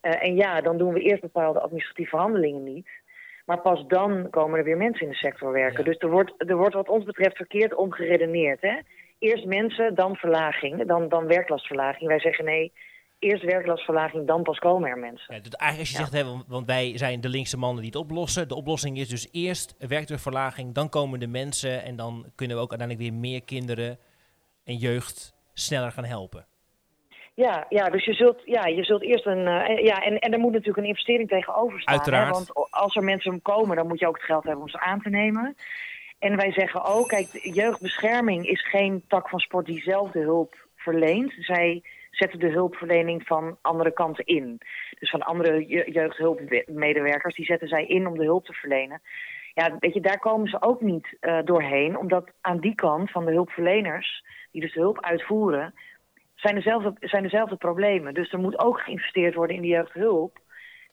[0.00, 2.88] Eh, en ja, dan doen we eerst bepaalde administratieve handelingen niet.
[3.46, 5.84] Maar pas dan komen er weer mensen in de sector werken.
[5.84, 5.90] Ja.
[5.90, 8.60] Dus er wordt, er wordt wat ons betreft verkeerd om geredeneerd.
[8.60, 8.78] Hè?
[9.18, 12.08] Eerst mensen, dan verlaging, dan, dan werklastverlaging.
[12.08, 12.72] Wij zeggen nee,
[13.20, 15.34] eerst werklastverlaging, dan pas komen er mensen.
[15.34, 16.04] Ja, dus eigenlijk als je Ja.
[16.04, 18.48] zegt, hè, want, wij zijn de linkse mannen die het oplossen.
[18.48, 22.70] De oplossing is dus eerst werkdrukverlaging, dan komen de mensen en dan kunnen we ook
[22.70, 23.98] uiteindelijk weer meer kinderen
[24.64, 26.46] en jeugd sneller gaan helpen.
[27.34, 29.46] Ja, ja dus je zult, ja, je zult eerst een.
[29.46, 31.94] eh, ja, en, en er moet natuurlijk een investering tegenover staan.
[31.94, 32.26] Uiteraard.
[32.26, 32.32] Hè?
[32.32, 35.00] Want als er mensen komen, dan moet je ook het geld hebben om ze aan
[35.00, 35.56] te nemen.
[36.18, 40.54] En wij zeggen ook, kijk, jeugdbescherming is geen tak van sport die zelf de hulp
[40.76, 41.32] verleent.
[41.38, 44.60] Zij zetten de hulpverlening van andere kanten in.
[44.98, 49.00] Dus van andere je- jeugdhulpmedewerkers, die zetten zij in om de hulp te verlenen.
[49.54, 53.24] Ja, weet je, daar komen ze ook niet eh, doorheen, omdat aan die kant van
[53.24, 55.74] de hulpverleners, die dus de hulp uitvoeren,
[56.34, 58.14] zijn dezelfde, zijn dezelfde problemen.
[58.14, 60.38] Dus er moet ook geïnvesteerd worden in de jeugdhulp.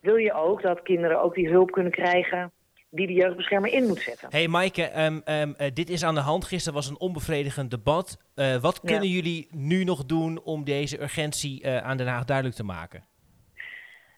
[0.01, 2.51] Wil je ook dat kinderen ook die hulp kunnen krijgen
[2.89, 4.27] die de jeugdbeschermer in moet zetten?
[4.31, 6.45] Hey Maaike, ehm, ehm, eh, dit is aan de hand.
[6.45, 8.17] Gisteren was een onbevredigend debat.
[8.35, 8.89] Eh, wat Ja.
[8.89, 13.03] kunnen jullie nu nog doen om deze urgentie eh, aan Den Haag duidelijk te maken?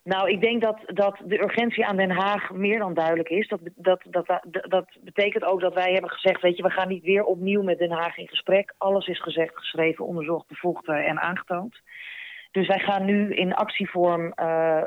[0.03, 3.47] Nou, ik denk dat, dat de urgentie aan Den Haag meer dan duidelijk is.
[3.47, 7.03] Dat, dat, dat, dat, betekent ook dat wij hebben gezegd, weet je, we gaan niet
[7.03, 8.73] weer opnieuw met Den Haag in gesprek.
[8.77, 11.82] Alles is gezegd, geschreven, onderzocht, bevoegd en aangetoond.
[12.51, 14.34] Dus wij gaan nu in actievorm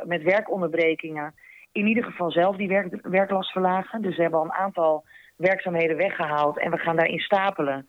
[0.04, 1.34] met werkonderbrekingen
[1.72, 4.02] in ieder geval zelf die werk, werklast verlagen.
[4.02, 5.04] Dus we hebben al een aantal
[5.36, 7.86] werkzaamheden weggehaald en we gaan daarin stapelen.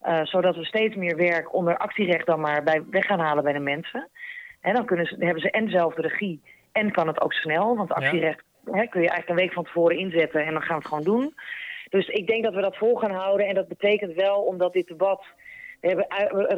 [0.00, 3.52] eh, zodat we steeds meer werk onder actierecht dan maar bij, weg gaan halen bij
[3.52, 4.08] de mensen.
[4.60, 6.40] Hè, dan kunnen ze, dan hebben ze en zelf de regie
[6.72, 7.76] en kan het ook snel.
[7.76, 10.82] Want actierecht hè, kun je eigenlijk een week van tevoren inzetten en dan gaan we
[10.82, 11.34] het gewoon doen.
[11.90, 13.46] Dus ik denk dat we dat vol gaan houden.
[13.46, 15.24] En dat betekent wel, omdat dit debat...
[15.80, 16.06] We hebben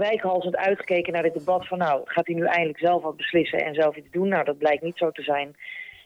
[0.00, 1.78] rijkhalsend uitgekeken naar dit debat van...
[1.78, 4.28] nou, gaat hij nu eindelijk zelf wat beslissen en zelf iets doen?
[4.28, 5.56] Nou, dat blijkt niet zo te zijn.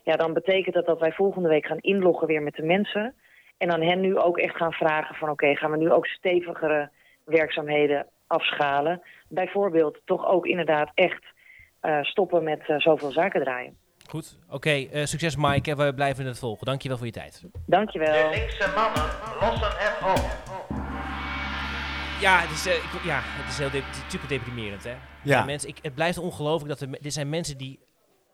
[0.03, 3.15] Ja, dan betekent dat dat wij volgende week gaan inloggen weer met de mensen...
[3.57, 5.29] en aan hen nu ook echt gaan vragen van...
[5.29, 6.89] oké, gaan we nu ook stevigere
[7.25, 9.01] werkzaamheden afschalen?
[9.29, 11.23] Bijvoorbeeld toch ook inderdaad echt
[11.79, 13.77] eh, stoppen met eh, zoveel zaken draaien.
[14.09, 14.69] Goed, oké.
[14.69, 15.75] eh, succes Maaike.
[15.75, 16.65] We blijven het volgen.
[16.65, 17.43] Dankjewel voor je tijd.
[17.65, 18.29] Dankjewel.
[18.31, 19.09] De linkse mannen
[19.41, 20.77] lossen het op.
[22.21, 24.93] Ja, het is, eh, ik- ja, het is, heel de- het is super deprimerend, hè?
[25.23, 25.43] Ja.
[25.45, 27.79] Mensen, ik, het blijft ongelooflijk dat er, dit zijn mensen die,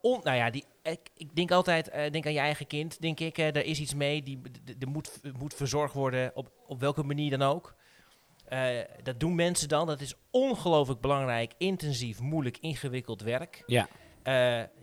[0.06, 3.20] on, nou ja, die, ik, ik denk altijd, eh, denk aan je eigen kind, denk
[3.20, 4.42] ik, eh, er is iets mee, die,
[4.80, 7.76] er moet, moet verzorgd worden, op, op welke manier dan ook.
[8.46, 13.64] Eh, dat doen mensen dan, dat is ongelooflijk belangrijk, intensief, moeilijk, ingewikkeld werk.
[13.66, 13.88] Ja.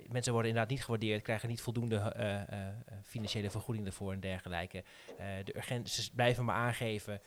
[0.09, 2.15] Mensen worden inderdaad niet gewaardeerd, krijgen niet voldoende
[3.03, 4.85] financiële vergoeding ervoor en dergelijke.
[5.45, 7.21] De urgenties blijven maar aangeven.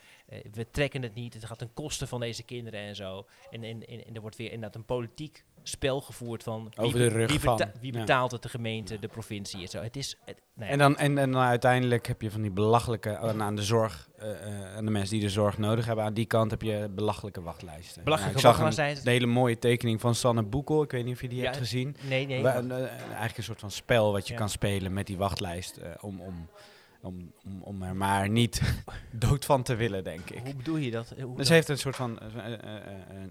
[0.52, 3.28] we trekken het niet, het gaat ten koste van deze kinderen en zo.
[3.50, 7.00] En, en, en, en er wordt weer inderdaad een politiek spel gevoerd van wie, Over
[7.00, 8.00] de rug wie, van, wie ja.
[8.00, 9.82] betaalt het de gemeente, de provincie en zo.
[9.82, 10.72] Het is, het, nou ja.
[10.72, 14.10] En dan, en, en dan uiteindelijk heb je van die belachelijke, aan, aan de zorg,
[14.18, 17.42] eh, aan de mensen die de zorg nodig hebben, aan die kant heb je belachelijke
[17.42, 18.04] wachtlijsten.
[18.04, 19.02] Belachelijke zag wachtlijsten.
[19.02, 21.58] een, een hele mooie tekening van Sanne Boekel, ik weet niet of je die hebt
[21.58, 21.96] gezien.
[22.08, 22.48] nee, nee.
[22.48, 26.50] Eh, eigenlijk een soort van spel wat je kan spelen met die wachtlijst, om, om,
[27.02, 28.62] om, om, om er maar niet
[29.12, 30.44] dood van te willen, denk ik.
[30.44, 31.14] Hoe bedoel je dat?
[31.22, 32.68] Hoe Dus ze heeft een soort van een,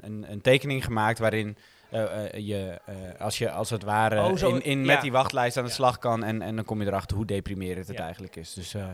[0.01, 1.57] een, een tekening gemaakt waarin
[1.91, 4.85] je, eh, als je als het ware Oh, zo, in, in ja.
[4.85, 7.89] met die wachtlijst aan de slag kan en, en dan kom je erachter hoe deprimerend
[7.89, 8.53] het eigenlijk is.
[8.53, 8.87] Dus eh,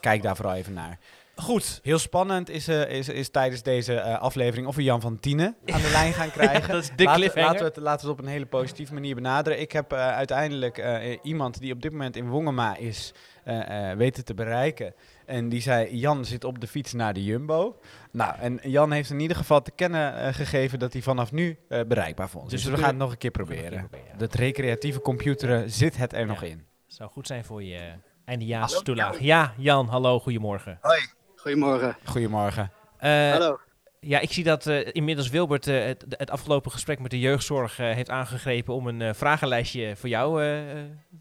[0.00, 0.98] kijk daar vooral even naar.
[1.36, 1.80] Goed.
[1.82, 5.56] Heel spannend is, eh, is, is tijdens deze eh, aflevering of we Jan van Tienen
[5.72, 6.68] aan de lijn gaan krijgen.
[6.68, 9.60] dat is de laten, we het, laten we het op een hele positieve manier benaderen.
[9.60, 13.12] Ik heb eh, uiteindelijk eh, iemand die op dit moment in Wongema is
[13.44, 14.94] eh, eh, weten te bereiken.
[15.26, 17.78] En die zei, Jan zit op de fiets naar de Jumbo.
[18.12, 21.58] Nou, en Jan heeft in ieder geval te kennen eh, gegeven dat hij vanaf nu
[21.68, 22.66] eh, bereikbaar voor ons Dus is.
[22.66, 23.70] Dus we gaan het nog een keer een proberen.
[23.70, 24.18] keer proberen.
[24.18, 26.66] Dat recreatieve computeren zit het er nog in.
[26.86, 27.92] Zou goed zijn voor je
[28.24, 29.18] eindejaars toelaag.
[29.20, 30.78] Ja, Jan, hallo, goedemorgen.
[30.80, 31.00] Hoi,
[31.36, 31.96] goedemorgen.
[32.04, 32.70] Goedemorgen.
[32.98, 33.58] Eh, Hallo.
[34.06, 37.78] Ja, ik zie dat eh, inmiddels Wilbert eh, het, het afgelopen gesprek met de jeugdzorg
[37.78, 40.42] eh, heeft aangegrepen om een eh, vragenlijstje voor jou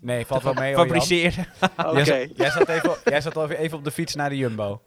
[0.02, 1.46] Nee, te valt wel mee fabriceren.
[1.78, 4.38] Oké, Jij, zat, jij zat even, jij zat al even op de fiets naar de
[4.38, 4.82] Jumbo.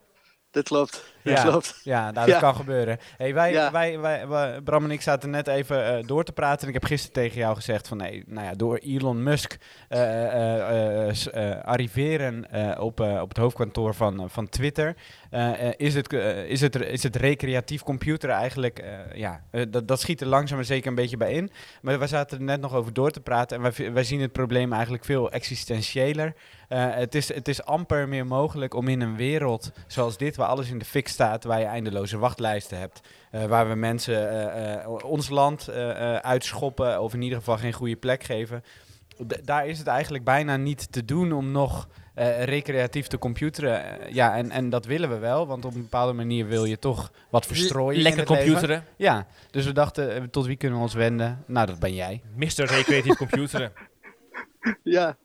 [0.50, 1.14] dat klopt.
[1.22, 1.42] Dat Ja.
[1.42, 1.80] klopt.
[1.82, 2.38] Ja, nou, dat Ja.
[2.40, 2.98] kan gebeuren.
[3.16, 3.70] Hey, wij, Ja.
[3.70, 6.62] wij, wij, wij- Bram en ik zaten net even eh, door te praten.
[6.62, 7.96] En ik heb gisteren tegen jou gezegd van...
[7.96, 9.56] Nee, nou ja, door Elon Musk
[9.88, 14.96] eh, eh, eh, eh, arriveren eh, op, eh, op het hoofdkantoor van, van Twitter...
[15.30, 18.84] eh, eh, is, het, eh, is, het, is het recreatief computer eigenlijk...
[19.14, 21.50] ja, dat, dat schiet er langzaam maar zeker een beetje bij in.
[21.82, 23.56] Maar wij zaten er net nog over door te praten.
[23.56, 26.34] En wij, wij zien het probleem eigenlijk veel existentiëler.
[26.68, 30.70] Het, is, het is amper meer mogelijk om in een wereld zoals dit, waar alles
[30.70, 35.70] in de fik staat, waar je eindeloze wachtlijsten hebt, waar we mensen ons land
[36.20, 38.64] uitschoppen of in ieder geval geen goede plek geven.
[39.42, 43.98] Daar is het eigenlijk bijna niet te doen om nog eh, recreatief te computeren.
[44.14, 47.12] Ja, en, en dat willen we wel, want op een bepaalde manier wil je toch
[47.31, 47.96] wat verstrooien.
[47.96, 48.44] in Lekker het leven.
[48.46, 48.85] computeren.
[48.96, 51.44] Ja, dus we dachten, eh, tot wie kunnen we ons wenden?
[51.46, 52.22] Nou, dat ben jij.
[52.37, 52.64] Mr.
[52.64, 53.72] Recreatief Computeren.
[54.83, 55.16] Ja,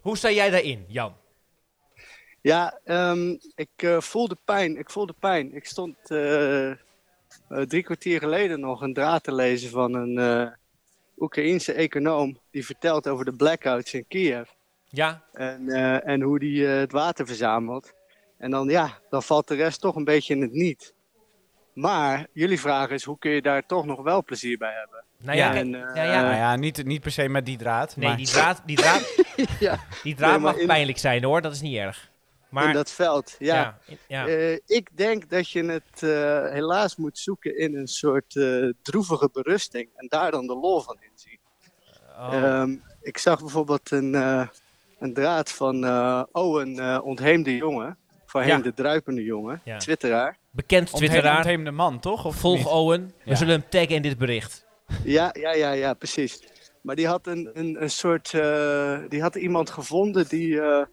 [0.00, 1.14] Hoe sta jij daarin, Jan?
[2.40, 4.78] ja ehm, ik eh, voelde pijn.
[4.78, 5.54] Ik voelde pijn.
[5.54, 6.76] Ik stond eh, eh,
[7.48, 10.52] drie kwartier geleden nog een draad te lezen van een eh
[11.18, 12.38] Oekraïense econoom.
[12.50, 14.48] Die vertelt over de blackouts in Kiev.
[14.96, 17.92] Ja, En, eh, en hoe die eh, het water verzamelt.
[18.38, 20.94] En dan, ja, dan valt de rest toch een beetje in het niet.
[21.72, 25.04] Maar jullie vraag is, hoe kun je daar toch nog wel plezier bij hebben?
[25.18, 25.52] nou ja, Ja.
[25.52, 26.22] kijk, En, eh, ja, ja.
[26.22, 27.96] nou ja, niet, niet per se met die draad.
[27.96, 29.24] nee, maar die draad, die draad,
[29.60, 29.78] Ja.
[30.02, 32.10] die draad Nee, mag in- pijnlijk zijn hoor, dat is niet erg.
[32.48, 33.54] Maar in dat veld, ja.
[33.54, 34.26] ja, in- ja.
[34.26, 39.28] Eh, ik denk dat je het eh, helaas moet zoeken in een soort eh, droevige
[39.32, 39.88] berusting.
[39.96, 41.38] En daar dan de lol van inzien.
[42.18, 42.34] Oh.
[42.34, 44.48] Ehm, ik zag bijvoorbeeld een, eh,
[44.98, 47.98] een draad van eh, Owen eh, Ontheemde Jongen.
[48.26, 48.62] Voorheen Ja.
[48.62, 49.76] de druipende jongen, Ja.
[49.78, 50.38] twitteraar.
[50.50, 52.24] Bekend twitteraar, ontheemde man, toch?
[52.24, 52.66] Of volg niet?
[52.66, 53.12] Owen.
[53.24, 54.66] We zullen hem taggen in dit bericht.
[55.04, 56.42] Ja, ja, ja, ja, precies.
[56.82, 58.34] Maar die had een, een, een soort.
[58.34, 60.84] eh, die had iemand gevonden die, eh,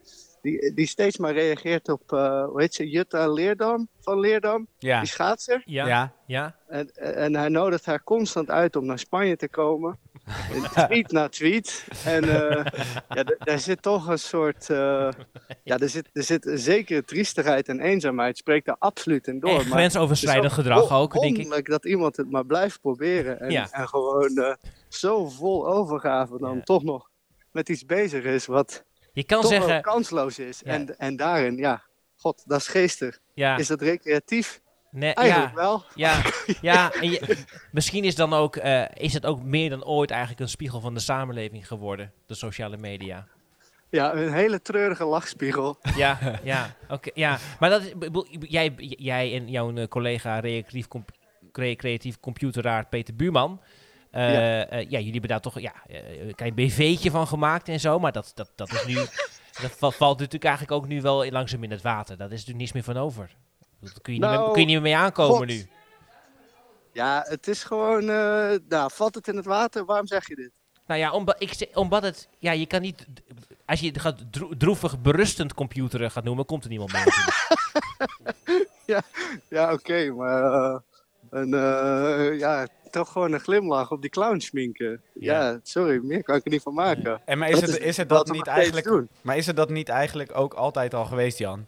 [0.41, 2.11] die, die steeds maar reageert op.
[2.13, 2.89] eh, hoe heet ze?
[2.89, 4.99] Jutta Leerdam van Leerdam, Ja.
[4.99, 5.61] die schaatser.
[5.65, 6.13] Ja, Ja.
[6.27, 6.55] ja.
[6.67, 9.97] En, en hij nodigt haar constant uit om naar Spanje te komen.
[10.87, 11.87] Tweet na tweet.
[12.05, 12.65] En eh,
[13.09, 14.69] ja, daar zit toch een soort.
[14.69, 15.09] eh,
[15.63, 18.37] ja, er zit, er zit een zekere triestigheid en eenzaamheid.
[18.37, 19.49] Spreekt daar absoluut in door.
[19.49, 21.65] En maar grensoverschrijdend gedrag ook, denk ik.
[21.69, 23.39] dat iemand het maar blijft proberen.
[23.39, 23.67] En, Ja.
[23.71, 24.53] en gewoon eh,
[24.87, 26.61] zo vol overgave dan Ja.
[26.63, 27.09] toch nog
[27.51, 28.83] met iets bezig is wat
[29.13, 30.61] Je kan toch zeggen, kansloos is.
[30.63, 30.71] Ja.
[30.71, 31.83] En, en daarin, ja,
[32.15, 33.19] god, dat is geestig.
[33.33, 34.61] Is dat recreatief?
[34.93, 35.83] Nee, Eigenlijk ja, wel.
[35.95, 36.21] ja,
[36.61, 37.37] ja en je-
[37.71, 40.93] misschien is, dan ook, eh, is het ook meer dan ooit eigenlijk een spiegel van
[40.93, 43.27] de samenleving geworden, de sociale media.
[43.89, 45.77] Ja, een hele treurige lachspiegel.
[45.95, 47.37] Ja, ja, oké, ja.
[47.59, 47.93] Maar dat, is-
[48.39, 51.09] jij, jij en jouw eh, collega recreatief, comp
[51.51, 53.61] creatief computeraar Peter Buurman,
[54.11, 54.59] eh, Ja.
[54.69, 58.31] ja, jullie hebben daar toch ja, een klein BV'tje van gemaakt en zo, maar dat,
[58.35, 58.93] dat, dat is nu,
[59.61, 62.17] dat va- valt natuurlijk eigenlijk ook nu wel langzaam in het water.
[62.17, 63.29] Dat is natuurlijk niets meer van over.
[63.83, 65.45] Daar kun je, niet, meer, Nou, kun je niet meer mee aankomen God.
[65.47, 65.67] nu.
[66.91, 68.01] Ja, het is gewoon.
[68.09, 69.85] eh, nou, valt het in het water?
[69.85, 70.51] Waarom zeg je dit?
[70.87, 73.05] Nou ja, omdat, ik, zeg- omdat het, ja, je kan niet,
[73.65, 77.03] als je het gaat dro- droevig berustend computeren gaat noemen, komt er niemand bij.
[77.05, 77.61] natuurlijk.
[79.49, 80.43] Ja, oké, maar.
[80.43, 80.79] eh,
[81.29, 85.01] een, eh, ja, toch gewoon een glimlach op die clown sminken.
[85.13, 85.41] Ja.
[85.49, 87.21] Ja, sorry, meer kan ik er niet van maken.
[87.25, 88.85] En maar is Dat het, is het dat niet eigenlijk...
[88.85, 89.09] doen.
[89.21, 91.59] Maar is het dat niet eigenlijk ook altijd al geweest, Jan?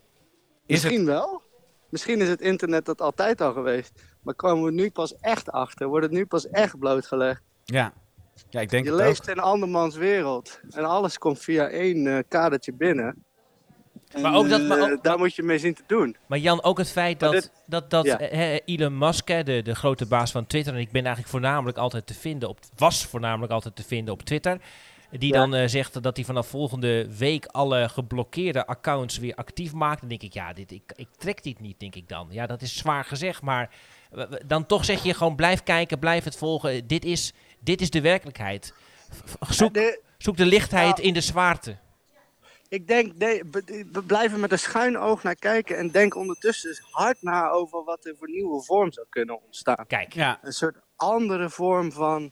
[0.65, 1.41] Is het, Misschien wel.
[1.89, 3.91] Misschien is het internet dat altijd al geweest.
[4.21, 5.87] Maar komen we nu pas echt achter?
[5.87, 7.41] Wordt het nu pas echt blootgelegd?
[7.65, 7.93] ja.
[8.49, 9.35] Ja, ik denk je het leeft ook.
[9.35, 10.59] in andermans wereld.
[10.69, 13.23] En alles komt via één eh, kadertje binnen.
[14.11, 16.15] En, Maar ook dat- maar eh, daar moet je mee zien te doen.
[16.27, 18.19] Maar Jan, ook het feit dat, dit- dat, dat Ja.
[18.19, 21.77] eh, Elon Musk, hè, de, de grote baas van Twitter, en ik ben eigenlijk voornamelijk
[21.77, 24.57] altijd te vinden op, was voornamelijk altijd te vinden op Twitter,
[25.11, 25.39] die Ja.
[25.39, 29.99] dan eh, zegt dat hij vanaf volgende week alle geblokkeerde accounts weer actief maakt.
[29.99, 32.27] Dan denk ik, ja, dit, ik, ik trek dit niet, denk ik dan.
[32.31, 33.69] Ja, dat is zwaar gezegd, maar
[34.11, 36.87] w- dan toch zeg je gewoon blijf kijken, blijf het volgen.
[36.87, 38.73] Dit is, dit is de werkelijkheid.
[39.49, 41.77] Zoek, De- zoek de lichtheid Nou, in de zwaarte.
[42.69, 43.43] ik denk, nee,
[43.91, 45.77] we blijven met een schuin oog naar kijken.
[45.77, 49.87] En denk ondertussen hard na over wat er voor nieuwe vorm zou kunnen ontstaan.
[49.87, 52.31] Kijk, Ja, Een soort andere vorm van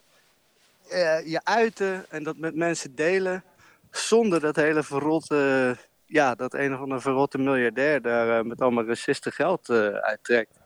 [0.90, 3.44] eh, je uiten en dat met mensen delen.
[3.92, 8.86] Zonder dat hele verrotte, ja, dat een of andere verrotte miljardair daar eh, met allemaal
[8.86, 10.60] racisten geld eh, uittrekt.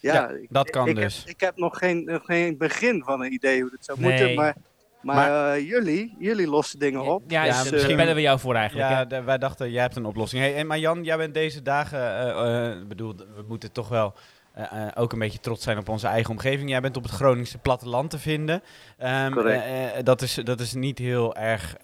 [0.00, 1.18] Ja, Ja, ik- dat kan ik dus.
[1.18, 4.10] Heb, ik heb nog geen, nog geen begin van een idee hoe dat zou Nee.
[4.10, 4.34] moeten.
[4.34, 4.54] Maar,
[5.02, 7.22] maar, eh, jullie, jullie lossen dingen op.
[7.26, 9.10] ja, Ja, dus, misschien- daar bellen we jou voor eigenlijk.
[9.10, 10.42] ja wij dachten, jij hebt een oplossing.
[10.42, 14.14] Hey, maar Jan, jij bent deze dagen, eh, bedoel, we moeten toch wel
[14.52, 16.70] eh, eh, ook een beetje trots zijn op onze eigen omgeving.
[16.70, 18.62] Jij bent op het Groningse platteland te vinden.
[18.98, 19.64] Ehm, Correct.
[19.64, 21.76] eh, dat, is, dat is niet heel erg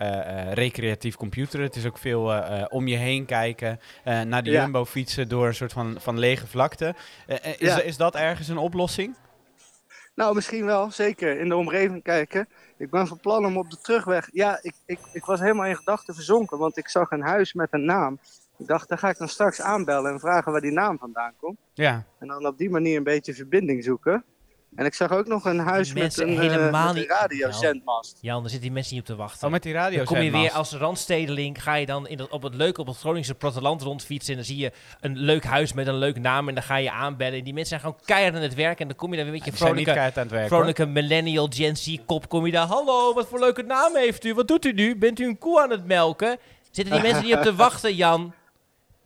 [0.52, 1.66] recreatief computeren.
[1.66, 4.62] Het is ook veel om je heen kijken, naar de Ja.
[4.62, 6.94] Jumbo fietsen door een soort van, van lege vlakte.
[7.26, 7.80] Is, Ja.
[7.80, 9.16] is dat ergens een oplossing?
[10.14, 11.40] Nou, misschien wel, zeker.
[11.40, 12.48] In de omgeving kijken.
[12.76, 14.28] Ik ben van plan om op de terugweg...
[14.32, 17.68] Ja, ik, ik, ik was helemaal in gedachten verzonken, want ik zag een huis met
[17.70, 18.18] een naam.
[18.58, 21.58] Ik dacht, daar ga ik dan straks aanbellen en vragen waar die naam vandaan komt.
[21.74, 22.04] Ja.
[22.18, 24.24] En dan op die manier een beetje verbinding zoeken.
[24.76, 28.18] En ik zag ook nog een huis met een, eh, helemaal met een radiozendmast.
[28.20, 29.46] Jan, daar zitten die mensen niet op te wachten.
[29.46, 29.96] Oh, met die radio.
[29.96, 32.86] Dan kom je weer als randstedeling, ga je dan in dat, op het leuke op
[32.86, 34.30] het Groningse platteland rondfietsen.
[34.30, 36.90] En dan zie je een leuk huis met een leuk naam en dan ga je
[36.90, 37.38] aanbellen.
[37.38, 38.80] En die mensen zijn gewoon keihard aan het werk.
[38.80, 40.58] En dan kom je daar weer met je vrolijke, keihard aan het werk, hoor.
[40.58, 42.28] vrolijke millennial Gen Z kop.
[42.28, 44.34] Kom je daar, hallo, wat voor leuke naam heeft u?
[44.34, 44.96] Wat doet u nu?
[44.96, 46.38] Bent u een koe aan het melken?
[46.70, 48.34] Zitten die mensen niet op te wachten, Jan?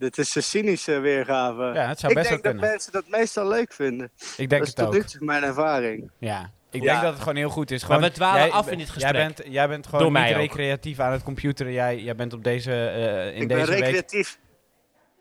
[0.01, 1.63] Dit is een cynische weergave.
[1.63, 2.71] Ja, het zou ik best denk dat kunnen.
[2.71, 4.11] mensen dat meestal leuk vinden.
[4.37, 4.93] Ik denk dat is het tot ook.
[4.93, 6.11] nu toe mijn ervaring.
[6.19, 6.51] Ja.
[6.71, 6.91] Ik Ja.
[6.91, 7.87] denk dat het gewoon heel goed is.
[7.87, 9.13] Maar we dwalen jij- af in dit Jij gesprek.
[9.37, 11.73] bent, jij bent gewoon Door niet recreatief aan het computeren.
[11.73, 13.67] Jij, jij bent op deze, eh, in ik ben week...
[13.69, 14.39] recreatief,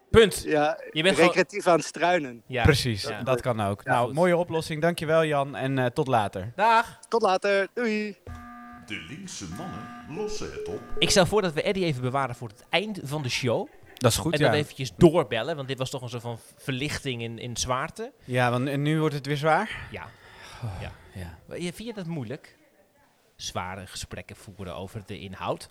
[0.10, 0.44] Punt.
[0.46, 2.44] ja, Je bent gewoon- recreatief aan het struinen.
[2.48, 2.64] Ja.
[2.64, 3.24] Precies, Ja.
[3.24, 3.82] dat kan ook.
[3.84, 4.16] Ja, nou, goed.
[4.16, 4.82] mooie oplossing.
[4.82, 6.52] Dankjewel Jan en eh, tot later.
[6.56, 7.00] Dag.
[7.08, 8.18] Tot later, doei!
[8.86, 10.82] De linkse mannen lossen het op.
[11.00, 13.68] Ik stel voor dat we Eddie even bewaren voor het eind van de show.
[14.00, 14.46] Dat is goed, en ja.
[14.50, 18.12] dan eventjes doorbellen, want dit was toch een soort van verlichting in, in zwaarte.
[18.26, 19.88] Ja, want nu wordt het weer zwaar.
[19.92, 20.08] Ja.
[20.82, 20.92] ja.
[21.14, 21.38] Ja.
[21.46, 22.58] Maar je- Vind je dat moeilijk?
[23.36, 25.70] Zware gesprekken voeren over de inhoud.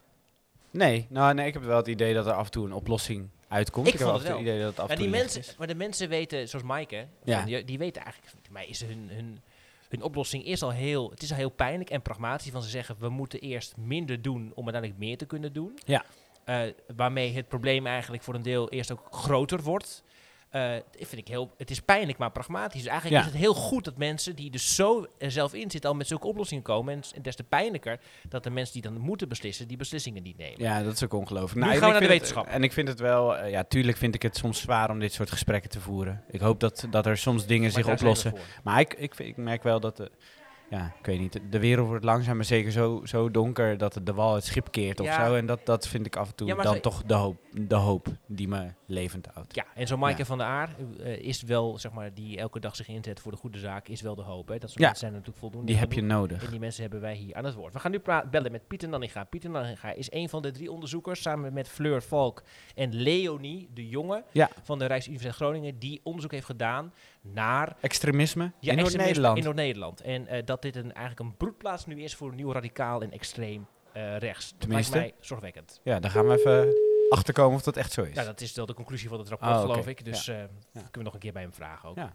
[0.70, 3.28] Nee, nou nee, ik heb wel het idee dat er af en toe een oplossing
[3.48, 3.86] uitkomt.
[3.86, 4.40] Ik heb vond en het wel.
[4.40, 5.58] idee dat het af Maar en die toe licht mensen, is.
[5.58, 7.42] maar de mensen weten, zoals Mike, hè, Ja.
[7.44, 9.40] die, die weten eigenlijk, mij is hun, hun,
[9.88, 12.50] hun oplossing is al heel, het is al heel pijnlijk en pragmatisch.
[12.50, 15.78] Van ze zeggen, we moeten eerst minder doen om uiteindelijk meer te kunnen doen.
[15.84, 16.04] Ja.
[16.48, 16.60] Eh,
[16.96, 20.02] waarmee het probleem eigenlijk voor een deel eerst ook groter wordt.
[20.50, 22.82] Eh, dat vind ik heel, het is pijnlijk, maar pragmatisch.
[22.82, 23.26] Dus eigenlijk Ja.
[23.28, 26.06] is het heel goed dat mensen die er zo er zelf in zitten al met
[26.06, 26.94] zulke oplossingen komen.
[26.94, 30.36] En, en des te pijnlijker dat de mensen die dan moeten beslissen, die beslissingen niet
[30.36, 30.60] nemen.
[30.62, 31.66] Ja, dat is ook ongelooflijk.
[31.66, 32.46] Nou, gaan we naar de het- wetenschap.
[32.46, 35.12] en ik vind het wel, eh, ja, tuurlijk vind ik het soms zwaar om dit
[35.12, 36.24] soort gesprekken te voeren.
[36.30, 38.34] Ik hoop dat, dat er soms dingen Maar zich oplossen.
[38.64, 40.10] Maar ik, ik, ik merk wel dat, de,
[40.70, 44.06] ja, ik weet niet, de wereld wordt langzaam maar zeker zo, zo donker dat het
[44.06, 45.34] de wal het schip keert of zo.
[45.34, 47.74] En dat, dat vind ik af en toe Ja, dan zo- toch de hoop, de
[47.74, 49.54] hoop die me levend houdt.
[49.54, 50.24] Ja, en zo'n Maaike Ja.
[50.26, 53.38] van der Aar eh, is wel, zeg maar, die elke dag zich inzet voor de
[53.38, 54.48] goede zaak, is wel de hoop.
[54.48, 54.58] Hè?
[54.58, 55.66] Dat soort mensen zijn natuurlijk voldoende.
[55.66, 56.44] Die heb je nodig.
[56.44, 57.72] En die mensen hebben wij hier aan het woord.
[57.72, 58.00] We gaan nu
[58.30, 59.24] bellen met Pieter Nanninga.
[59.24, 62.42] Pieter Nanninga is een van de drie onderzoekers, samen met Fleur Valk
[62.74, 64.24] en Leonie de Jonge
[64.62, 66.92] van de Rijksuniversiteit Groningen, die onderzoek heeft gedaan
[67.32, 69.38] naar Extremisme ja, in Noord-Nederland.
[69.38, 70.00] In Noord-Nederland.
[70.00, 73.66] En eh, dat dit een, eigenlijk een broedplaats nu is voor nieuw radicaal en extreem
[73.92, 74.50] eh, rechts.
[74.50, 74.96] Dat Tenminste.
[74.96, 75.80] lijkt mij zorgwekkend.
[75.82, 76.74] Ja, daar gaan we even
[77.10, 78.14] achterkomen of dat echt zo is.
[78.14, 80.04] Ja, dat is wel de conclusie van het rapport, Ah, geloof ik.
[80.04, 80.32] Dus Ja.
[80.32, 80.38] eh,
[80.72, 81.96] kunnen we nog een keer bij hem vragen ook.
[81.96, 82.10] Ja.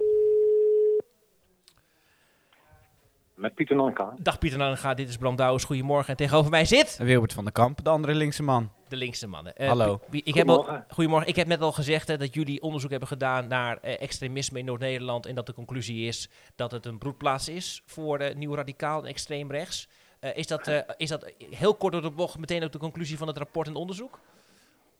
[3.43, 4.13] Met Pieter Nanka.
[4.17, 5.63] Dag Pieter Nanninga, dit is Bram Douwens.
[5.63, 6.10] Goedemorgen.
[6.10, 8.71] En tegenover mij zit Wilbert van der Kamp, de andere linkse man.
[8.88, 9.56] de linkse mannen.
[9.56, 9.99] Eh, Hallo.
[10.12, 10.86] Ik heb al, Goedemorgen.
[10.93, 11.27] goedemorgen.
[11.29, 14.65] Ik heb net al gezegd hè, dat jullie onderzoek hebben gedaan naar eh, extremisme in
[14.65, 15.25] Noord-Nederland.
[15.25, 19.10] En dat de conclusie is dat het een broedplaats is voor eh, nieuw radicaal en
[19.10, 19.89] extreem rechts.
[20.19, 23.17] Eh, is, dat, eh, is dat heel kort door de bocht meteen ook de conclusie
[23.17, 24.19] van het rapport en onderzoek?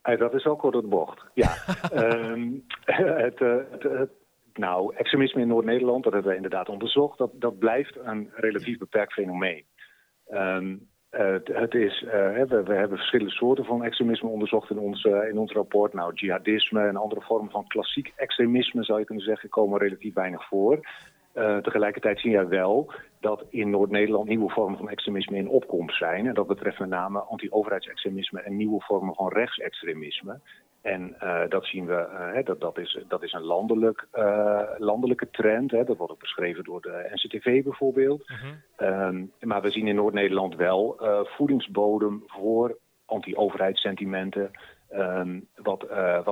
[0.02, 1.24] Dat is ook kort door de bocht.
[1.34, 1.56] Ja.
[1.92, 2.50] Ehm,
[3.26, 4.22] het, eh, het, het-
[4.54, 7.18] nou, extremisme in Noord-Nederland, dat hebben we inderdaad onderzocht.
[7.18, 9.66] Dat, dat blijft een relatief beperkt fenomeen.
[10.28, 10.76] Ehm,
[11.54, 15.38] het, is, eh, we, we hebben verschillende soorten van extremisme onderzocht in ons, eh, in
[15.38, 15.94] ons rapport.
[15.94, 20.48] Nou, jihadisme en andere vormen van klassiek extremisme, zou je kunnen zeggen, komen relatief weinig
[20.48, 20.80] voor.
[21.34, 22.92] Eh, tegelijkertijd zie je wel
[23.24, 26.28] dat in Noord-Nederland nieuwe vormen van extremisme in opkomst zijn.
[26.28, 30.40] En dat betreft met name anti-overheidsextremisme en nieuwe vormen van rechtsextremisme.
[30.82, 34.62] En eh, dat zien we, eh, hè, dat, dat, is, dat is een landelijk, eh,
[34.78, 35.72] landelijke trend.
[35.72, 35.84] Hè.
[35.84, 38.32] Dat wordt ook beschreven door de NCTV bijvoorbeeld.
[38.76, 44.52] Ehm, maar we zien in Noord-Nederland wel voedingsbodem voor anti-overheidssentimenten.
[44.94, 46.24] Ehm, wat, eh,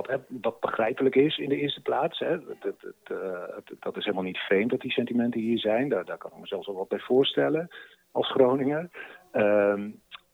[0.41, 2.19] wat, begrijpelijk is in de eerste plaats.
[2.19, 2.37] Hè.
[2.59, 5.89] Het, eh, dat is helemaal niet vreemd dat die sentimenten hier zijn.
[5.89, 7.69] Daar, kan ik me zelfs wel wat bij voorstellen
[8.11, 8.89] als Groninger.
[9.31, 9.89] Ehm,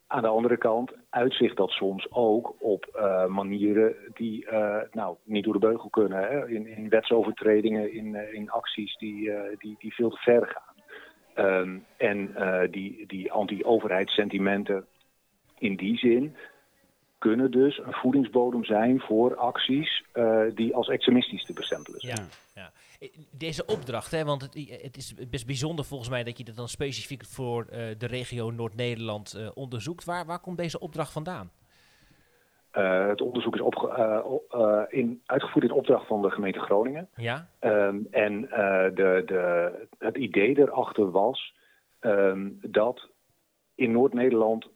[0.07, 4.47] aan de andere kant uitzicht dat soms ook op eh, manieren die
[4.91, 6.19] nou, niet door de beugel kunnen.
[6.19, 6.47] Hè?
[6.47, 10.75] In, in wetsovertredingen, in, in acties die, die, die veel te ver gaan.
[11.33, 12.35] Ehm, en
[12.71, 14.85] die, die anti-overheidssentimenten
[15.57, 16.35] in die zin
[17.17, 22.17] kunnen dus een voedingsbodem zijn voor acties eh, die als extremistisch te bestempelen zijn.
[22.53, 22.71] Ja, ja.
[22.99, 26.55] Eh, Deze opdracht, hè, want het, het is best bijzonder volgens mij dat je dat
[26.55, 30.05] dan specifiek voor eh, de regio Noord-Nederland onderzoekt.
[30.05, 31.51] Waar, waar komt deze opdracht vandaan?
[32.71, 37.09] Het onderzoek is opge- in, uitgevoerd in opdracht van de gemeente Groningen.
[37.15, 37.49] Ja?
[37.59, 41.53] Ehm, en de, de, het idee erachter was
[41.99, 43.09] ehm, dat
[43.75, 44.67] in Noord-Nederland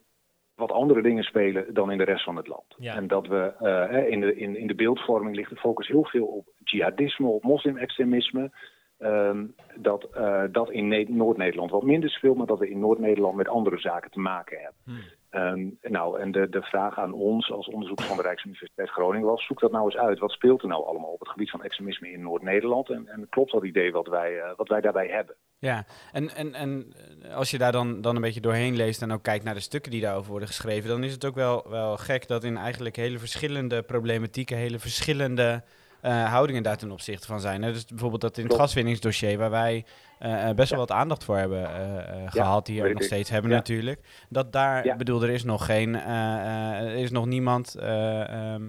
[0.54, 2.74] wat andere dingen spelen dan in de rest van het land.
[2.78, 2.94] Ja.
[2.94, 6.26] En dat we eh, in, de, in, in de beeldvorming ligt de focus heel veel
[6.26, 8.50] op jihadisme, op moslimextremisme.
[8.98, 9.46] Ehm,
[9.76, 13.48] dat dat, dat in Ne- Noord-Nederland wat minder speelt, maar dat we in Noord-Nederland met
[13.48, 15.04] andere zaken te maken hebben.
[15.32, 19.46] Ehm, nou, en de, de vraag aan ons als onderzoekers van de Rijksuniversiteit Groningen was:
[19.46, 20.18] zoek dat nou eens uit.
[20.18, 22.90] Wat speelt er nou allemaal op het gebied van extremisme in Noord-Nederland?
[22.90, 25.36] En, en klopt dat idee wat wij, eh, wat wij daarbij hebben?
[25.58, 29.12] Ja, en, en, en eh, als je daar dan, dan een beetje doorheen leest en
[29.12, 31.96] ook kijkt naar de stukken die daarover worden geschreven, dan is het ook wel, wel
[31.96, 35.62] gek dat in eigenlijk hele verschillende problematieken, hele verschillende
[36.02, 37.62] eh, houdingen daar ten opzichte van zijn.
[37.62, 37.72] hè.
[37.72, 38.68] Dus bijvoorbeeld dat in het Klopt.
[38.68, 39.84] gaswinningsdossier, waar wij
[40.18, 43.06] eh, eh, best wel wat aandacht voor hebben eh, gehad, die ook nog ik.
[43.06, 44.00] steeds hebben natuurlijk.
[44.28, 47.74] Dat daar, bedoel, er is nog geen, er is nog niemand.
[47.74, 48.62] eh, ehm,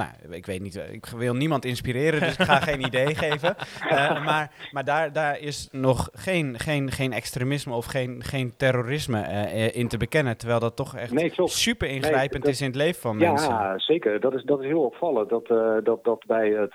[0.00, 3.56] nou, ik weet niet, ik wil niemand inspireren, dus ik ga geen idee geven.
[3.88, 9.20] Eh, maar maar daar, daar is nog geen, geen, geen extremisme of geen, geen terrorisme
[9.20, 10.36] eh, eh, in te bekennen.
[10.36, 13.48] Terwijl dat toch echt Nee, super ingrijpend Nee, dat- is in het leven van mensen.
[13.48, 14.20] Ja, zeker.
[14.20, 15.28] Dat is, dat is heel opvallend.
[15.28, 15.46] Dat,
[15.84, 16.74] dat, dat bij het,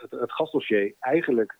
[0.00, 1.56] het, het gasdossier eigenlijk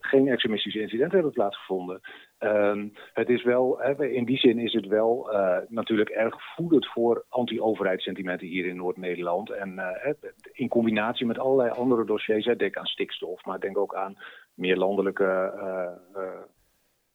[0.00, 2.00] geen extremistische incidenten hebben plaatsgevonden.
[2.38, 7.24] Ehm, het is wel, in die zin is het wel eh, natuurlijk erg voedend voor
[7.28, 9.50] anti-overheidssentimenten hier in Noord-Nederland.
[9.50, 10.12] En eh,
[10.52, 14.16] in combinatie met allerlei andere dossiers, denk aan stikstof, maar denk ook aan
[14.54, 16.28] meer landelijke eh,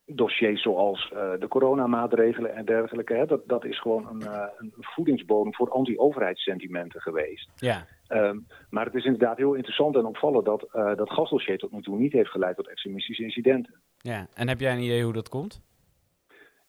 [0.06, 1.10] dossiers zoals
[1.40, 3.24] de coronamaatregelen en dergelijke.
[3.28, 4.22] Dat, dat is gewoon een,
[4.58, 7.50] een voedingsbodem voor anti-overheidssentimenten geweest.
[7.56, 7.86] Ja.
[8.12, 8.40] Ehm,
[8.70, 11.98] maar het is inderdaad heel interessant en opvallend dat eh, dat gasdossier tot nu toe
[11.98, 13.82] niet heeft geleid tot extremistische incidenten.
[13.98, 14.28] ja.
[14.34, 15.62] En heb jij een idee hoe dat komt?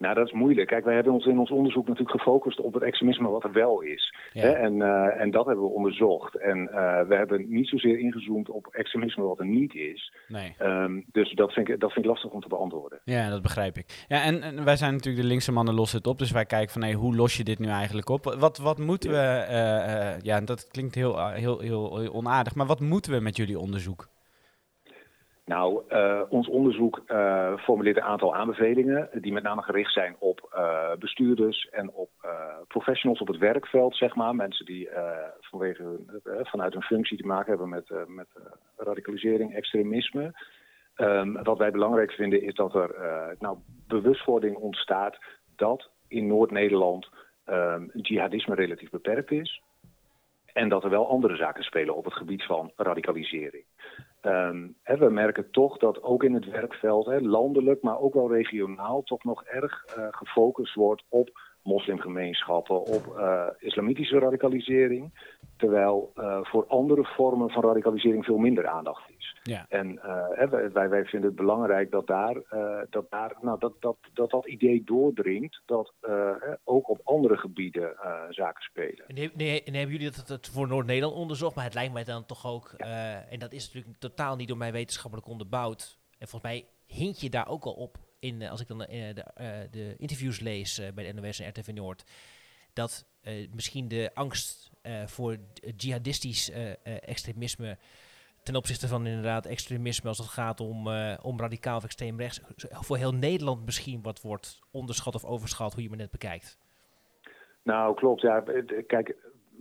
[0.03, 0.68] Nou, dat is moeilijk.
[0.68, 3.80] Kijk, wij hebben ons in ons onderzoek natuurlijk gefocust op het extremisme wat er wel
[3.80, 4.14] is.
[4.32, 4.42] Ja.
[4.42, 4.50] Hè?
[4.50, 6.34] En, eh, en dat hebben we onderzocht.
[6.34, 10.12] En eh, we hebben niet zozeer ingezoomd op extremisme wat er niet is.
[10.28, 10.55] Nee.
[10.59, 13.00] Ehm, dus dat vind, ik, dat vind ik lastig om te beantwoorden.
[13.05, 14.05] Ja, dat begrijp ik.
[14.09, 16.18] Ja, en, en wij zijn natuurlijk de linkse mannen lossen het op.
[16.18, 18.36] Dus wij kijken van, hey, hoe los je dit nu eigenlijk op?
[18.38, 19.16] Wat, wat moeten we...
[19.16, 22.55] eh, ja, dat klinkt heel, heel, heel, heel onaardig.
[22.55, 24.09] Maar wat moeten we met jullie onderzoek?
[25.53, 30.48] Nou, eh, ons onderzoek eh, formuleert een aantal aanbevelingen die met name gericht zijn op
[30.53, 32.30] eh, bestuurders en op eh,
[32.68, 34.34] professionals op het werkveld, zeg maar.
[34.34, 38.42] Mensen die eh, vanwege eh, vanuit hun functie te maken hebben met, eh, met eh,
[38.76, 40.32] radicalisering, extremisme.
[40.94, 45.18] Ehm, wat wij belangrijk vinden is dat er eh, nou, bewustwording ontstaat
[45.57, 47.09] dat in Noord-Nederland
[47.44, 49.62] ehm, jihadisme relatief beperkt is.
[50.53, 53.64] En dat er wel andere zaken spelen op het gebied van radicalisering.
[54.23, 59.03] Ehm, we merken toch dat ook in het werkveld, hè, landelijk, maar ook wel regionaal,
[59.03, 61.31] toch nog erg eh, gefocust wordt op
[61.62, 65.30] moslimgemeenschappen, op eh, islamitische radicalisering.
[65.56, 69.36] Terwijl eh, voor andere vormen van radicalisering veel minder aandacht is.
[69.42, 69.66] Ja.
[69.68, 72.34] En eh, wij, wij- vinden het belangrijk dat daar,
[72.90, 75.92] dat, daar nou, dat, dat, dat, dat idee doordringt dat
[76.64, 77.96] ook op andere gebieden
[78.28, 79.04] zaken spelen.
[79.06, 81.54] En, nee, en hebben jullie dat, dat voor Noord-Nederland onderzocht?
[81.54, 82.72] Maar het lijkt mij dan toch ook,
[83.30, 85.98] en dat is natuurlijk totaal niet door mij wetenschappelijk onderbouwd.
[86.18, 89.14] En volgens mij hint je daar ook al op, in, eh, als ik dan eh,
[89.14, 92.05] de, eh, de interviews lees bij de NOS en RTV Noord,
[92.73, 93.07] dat
[93.55, 94.70] misschien de angst
[95.07, 95.37] voor
[95.77, 96.51] jihadistisch
[96.85, 97.77] extremisme
[98.43, 100.89] ten opzichte van inderdaad extremisme als het gaat om,
[101.23, 105.83] om radicaal of extreem rechts, voor heel Nederland misschien wat wordt onderschat of overschat, hoe
[105.83, 106.59] je me net bekijkt.
[107.62, 108.20] Nou, klopt.
[108.20, 108.45] Ja,
[108.87, 109.16] kijk,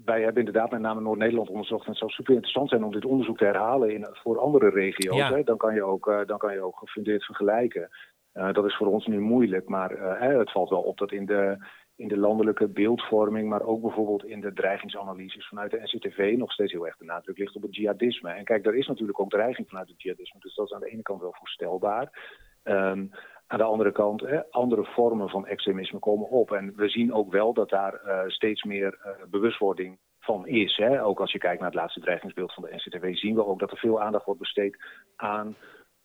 [0.06, 1.84] wij hebben inderdaad met name Noord-Nederland onderzocht.
[1.84, 5.18] En het zou super interessant zijn om dit onderzoek te herhalen in, voor andere regio's.
[5.18, 5.34] Ja.
[5.34, 5.44] Hè?
[5.44, 7.90] Dan, kan je ook, dan kan je ook gefundeerd vergelijken.
[8.34, 11.26] Eh, dat is voor ons nu moeilijk, maar eh, het valt wel op dat in
[11.26, 11.66] de,
[11.96, 16.72] in de landelijke beeldvorming, maar ook bijvoorbeeld in de dreigingsanalyses vanuit de NCTV nog steeds
[16.72, 18.30] heel erg de nadruk ligt op het jihadisme.
[18.30, 20.92] En kijk, er is natuurlijk ook dreiging vanuit het jihadisme, dus dat is aan de
[20.92, 22.40] ene kant wel voorstelbaar.
[22.64, 23.06] Ehm,
[23.48, 26.52] aan de andere kant, hè, andere vormen van extremisme komen op.
[26.52, 30.78] En we zien ook wel dat daar eh, steeds meer bewustwording van is.
[30.78, 31.04] Hè.
[31.04, 33.72] Ook als je kijkt naar het laatste dreigingsbeeld van de NCTV, zien we ook dat
[33.72, 34.78] er veel aandacht wordt besteed
[35.16, 35.56] aan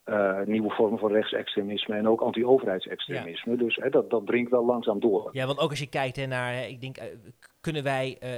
[0.07, 3.57] eh, nieuwe vormen van rechtsextremisme en ook anti-overheidsextremisme.
[3.57, 5.29] Dus hè, dat, dat dringt wel langzaam door.
[5.33, 7.07] Ja, want ook als je kijkt hè, naar, hè, ik denk, eh,
[7.61, 8.31] kunnen wij eh,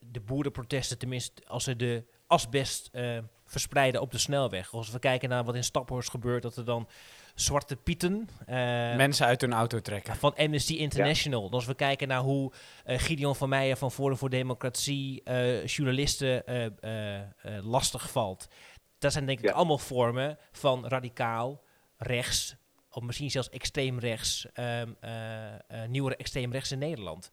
[0.00, 4.72] de boerenprotesten, tenminste als ze de asbest eh, verspreiden op de snelweg.
[4.74, 6.88] Als we kijken naar wat in Staphorst gebeurt, dat er dan
[7.34, 8.28] zwarte pieten...
[8.46, 8.56] eh,
[8.96, 10.14] Mensen uit hun auto trekken.
[10.16, 11.50] van Amnesty International.
[11.50, 12.52] Als we kijken naar hoe
[12.84, 17.24] Gideon van Meijer van Forum voor Democratie eh, journalisten eh, eh, eh,
[17.62, 18.48] lastig valt.
[19.04, 19.52] Dat zijn denk ik Ja.
[19.52, 21.60] allemaal vormen van radicaal
[21.96, 22.56] rechts,
[22.92, 27.32] of misschien zelfs extreem rechts, ehm, eh, eh, nieuwere extreem rechts in Nederland.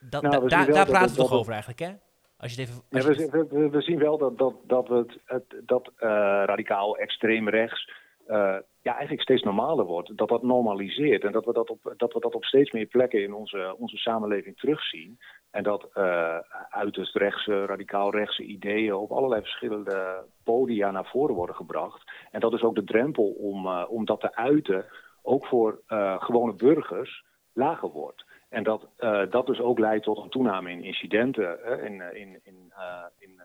[0.00, 1.92] Dat, Nou, da- daar praten we toch dat over eigenlijk, hè?
[2.38, 2.82] Als je het even...
[2.90, 6.08] Als we, zien wel dat, dat, dat, het, het, dat eh,
[6.46, 7.90] radicaal extreem rechts
[8.82, 10.16] ja, eigenlijk steeds normaler wordt.
[10.16, 13.22] Dat dat normaliseert en dat we dat op, dat we dat op steeds meer plekken
[13.22, 15.18] in onze, onze samenleving terugzien.
[15.52, 16.38] En dat eh
[16.70, 22.12] uiterst rechtse, radicaal rechtse ideeën op allerlei verschillende podia naar voren worden gebracht.
[22.30, 24.84] En dat is ook de drempel om, eh, om dat te uiten,
[25.22, 28.24] ook voor eh, gewone burgers, lager wordt.
[28.48, 28.88] En dat
[29.30, 32.72] dat dus ook leidt tot een toename in incidenten, in, in, in,
[33.18, 33.42] in,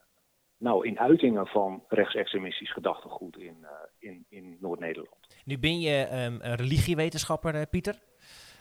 [0.58, 3.66] nou, in uitingen van rechtsextremistisch gedachtegoed in,
[4.00, 5.16] in, in Noord-Nederland.
[5.46, 8.00] Nu ben je ehm, een religiewetenschapper, Pieter.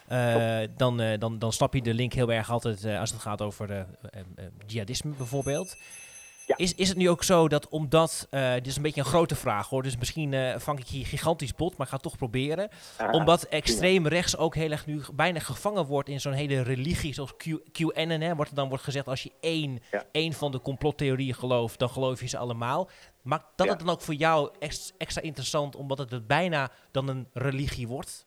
[0.09, 3.21] Eh, dan, eh, dan, dan snap je de link heel erg altijd eh, als het
[3.21, 3.87] gaat over
[4.67, 5.77] jihadisme bijvoorbeeld.
[6.47, 6.57] Ja.
[6.57, 9.69] Is, is het nu ook zo dat omdat, dit is een beetje een grote vraag
[9.69, 12.69] hoor, dus misschien vang ik hier gigantisch bot, maar ik ga het toch proberen.
[12.97, 17.15] Ah, omdat extreem rechts ook heel erg nu bijna gevangen wordt in zo'n hele religie
[17.15, 20.05] zoals Q, QAnon, hè, wordt er dan wordt gezegd als je één, Ja.
[20.13, 22.89] één van de complottheorieën gelooft, dan geloof je ze allemaal.
[23.23, 27.29] Maakt dat het dan ook voor jou ex- extra interessant, omdat het bijna dan een
[27.33, 28.26] religie wordt?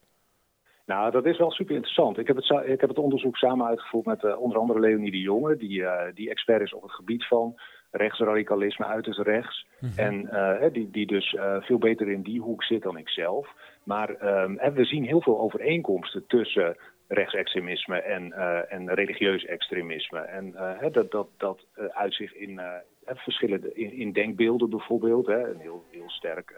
[0.93, 2.17] Nou, dat is wel super interessant.
[2.17, 5.19] Ik heb het, ik heb het onderzoek samen uitgevoerd met eh, onder andere Leonie de
[5.19, 7.59] Jonge, die, eh, die expert is op het gebied van
[7.91, 9.65] rechtsradicalisme, uiterst rechts.
[9.95, 13.47] En eh, die, die dus veel beter in die hoek zit dan ik zelf.
[13.83, 16.77] Maar ehm, hè, we zien heel veel overeenkomsten tussen
[17.07, 18.33] rechtsextremisme en,
[18.69, 20.19] en religieus extremisme.
[20.19, 20.55] En
[20.91, 22.61] dat, dat, dat uitzicht in
[23.05, 25.27] verschillende in, in denkbeelden bijvoorbeeld.
[25.27, 26.53] Hè, een heel, heel sterk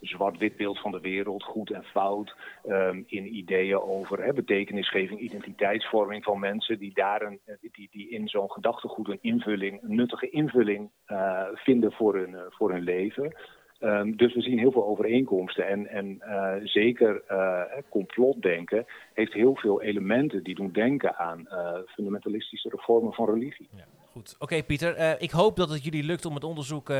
[0.00, 2.34] zwart-wit beeld van de wereld, goed en fout.
[2.64, 8.10] ehm, in ideeën over hè, betekenisgeving, identiteitsvorming van mensen die, daar een, eh, die, die
[8.10, 12.82] in zo'n gedachtegoed een invulling, een nuttige invulling eh, vinden voor hun, eh, voor hun
[12.82, 13.34] leven.
[13.78, 15.68] Ehm, dus we zien heel veel overeenkomsten.
[15.68, 16.20] En, en
[16.64, 21.48] zeker hè, complotdenken heeft heel veel elementen die doen denken aan
[21.86, 23.68] fundamentalistische vormen van religie.
[24.12, 25.20] Goed, oké Pieter.
[25.20, 26.90] ik hoop dat het jullie lukt om het onderzoek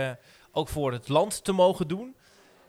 [0.53, 2.15] ook voor het land te mogen doen.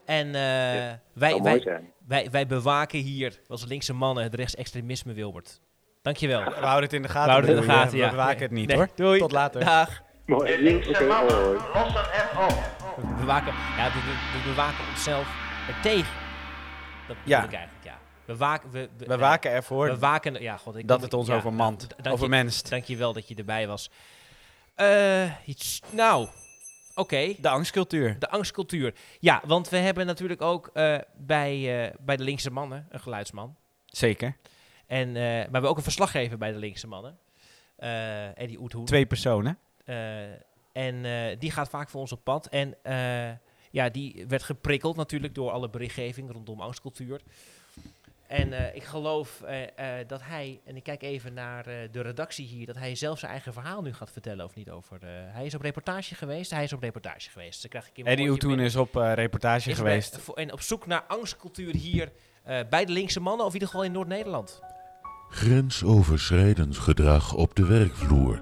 [0.07, 5.61] En eh, Ja, wij, wij, wij, wij bewaken hier als linkse mannen het rechtsextremisme, Wilbert.
[6.01, 6.43] Dankjewel.
[6.43, 7.23] We houden het in de gaten.
[7.25, 8.05] We houden het in de gaten, ja.
[8.05, 8.89] We bewaken het niet Nee, hoor.
[8.95, 9.19] doei.
[9.19, 9.65] Tot later.
[9.65, 10.01] Dag.
[10.25, 10.61] Mooi.
[10.61, 12.05] Linkse mannen lossen
[12.37, 12.75] op.
[12.95, 15.27] We bewaken, ja, we, we- we bewaken onszelf
[15.67, 16.11] er tegen.
[17.07, 17.35] Dat Ja.
[17.41, 17.97] bedoel ik eigenlijk, ja.
[18.25, 21.13] We waken, we, we, We waken ervoor we waken, ja, god, ik dat kom- het
[21.13, 22.63] ons ja, overmand, dank overmenst.
[22.63, 23.89] Je, dankjewel dat je erbij was.
[24.75, 26.27] Eh, iets, nou,
[26.97, 27.33] oké.
[27.39, 28.19] De angstcultuur.
[28.19, 28.93] De angstcultuur.
[29.19, 33.55] Ja, want we hebben natuurlijk ook eh, bij, eh, bij de linkse mannen een geluidsman.
[33.85, 34.37] Zeker.
[34.87, 37.17] En, eh, maar we hebben ook een verslaggever bij de linkse mannen.
[38.35, 38.85] Eddie Oethoen.
[38.85, 39.57] Twee personen.
[40.71, 41.05] En
[41.39, 42.47] die gaat vaak voor ons op pad.
[42.47, 42.75] En
[43.71, 47.21] ja, die werd geprikkeld natuurlijk door alle berichtgeving rondom angstcultuur.
[48.27, 52.01] En eh, ik geloof eh, eh, dat hij, en ik kijk even naar eh, de
[52.01, 54.97] redactie hier, dat hij zelf zijn eigen verhaal nu gaat vertellen of niet over.
[55.03, 57.61] eh, hij is op reportage geweest, hij is op reportage geweest.
[57.61, 58.59] Dan krijg ik Eddie binnen.
[58.65, 60.25] is op eh, reportage Is geweest.
[60.25, 62.11] bij- en op zoek naar angstcultuur hier
[62.43, 64.61] eh, bij de linkse mannen, of in ieder geval in Noord-Nederland.
[65.29, 68.41] Grensoverschrijdend gedrag op de werkvloer.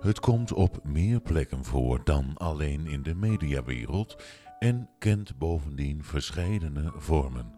[0.00, 4.22] Het komt op meer plekken voor dan alleen in de mediawereld
[4.58, 7.54] en kent bovendien verscheidene vormen.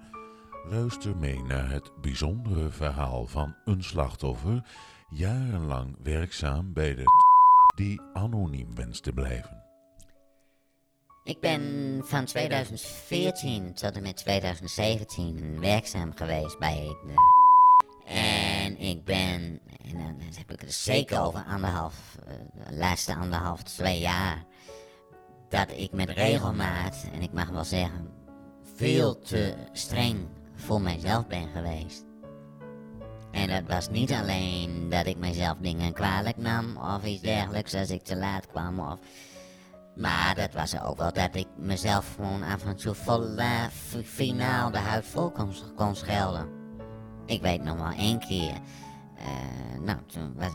[0.71, 4.63] Luister mee naar het bijzondere verhaal van een slachtoffer,
[5.11, 7.05] jarenlang werkzaam bij de
[7.77, 9.63] die anoniem wenst te blijven.
[11.25, 11.63] Ik ben
[12.05, 17.15] van 2014 tot en met 2017 werkzaam geweest bij de...
[18.05, 22.35] En ik ben, en dan heb ik het zeker over anderhalf, eh,
[22.69, 24.45] de laatste anderhalf, twee jaar,
[25.49, 28.11] dat ik met regelmaat, en ik mag wel zeggen,
[28.77, 32.05] veel te streng voor mijzelf ben geweest.
[33.31, 37.91] En dat was niet alleen dat ik mezelf dingen kwalijk nam of iets dergelijks als
[37.91, 38.99] ik te laat kwam of...
[39.97, 43.97] Maar dat was ook wel dat ik mezelf gewoon af en toe vol eh, f-
[44.05, 46.49] finaal de huid vol kon, kon schelden.
[47.27, 48.53] Ik weet nog wel één keer.
[49.17, 50.51] eh, nou, toen was,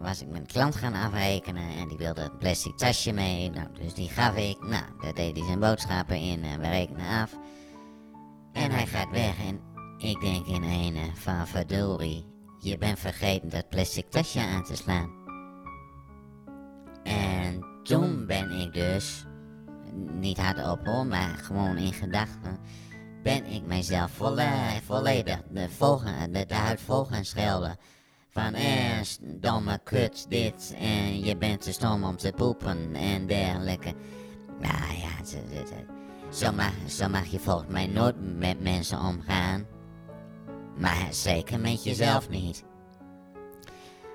[0.00, 3.50] was ik met een klant gaan afrekenen en die wilde een plastic tasje mee.
[3.50, 4.56] Nou, dus die gaf ik.
[4.60, 7.36] Nou, daar deed hij zijn boodschappen in en we rekenen af.
[8.54, 9.60] En hij gaat weg en
[9.98, 12.24] ik denk in ene van verdorie,
[12.58, 15.10] je bent vergeten dat plastic tasje aan te slaan.
[17.02, 19.24] En toen ben ik dus,
[20.12, 22.58] niet hardop hoor, maar gewoon in gedachten,
[23.22, 26.80] ben ik mijzelf volle- volledig de, volgen, de, de huid
[27.20, 27.76] schelden.
[28.30, 33.94] Van eh, domme kut dit en je bent te stom om te poepen en dergelijke.
[34.60, 36.03] Nou ja, ze- ze-
[36.34, 36.52] zo
[37.08, 39.66] mag, je volgens mij nooit met mensen omgaan.
[40.78, 42.64] Maar zeker met jezelf niet.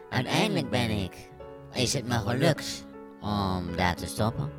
[0.09, 1.29] Uiteindelijk ben ik,
[1.73, 2.85] is het me gelukt
[3.21, 4.51] om daar te stoppen.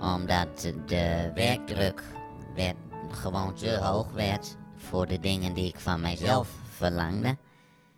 [0.00, 2.02] Omdat de werkdruk
[2.54, 2.76] werd,
[3.10, 7.36] gewoon te hoog werd voor de dingen die ik van mijzelf verlangde.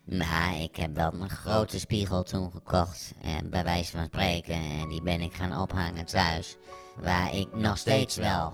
[0.05, 4.89] Maar ik heb wel een grote spiegel toen gekocht, en bij wijze van spreken, en
[4.89, 6.57] die ben ik gaan ophangen thuis.
[6.97, 8.53] Waar ik nog steeds wel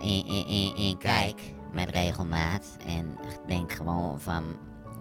[0.00, 2.76] in, in, kijk met regelmaat.
[2.86, 4.44] En denk gewoon van,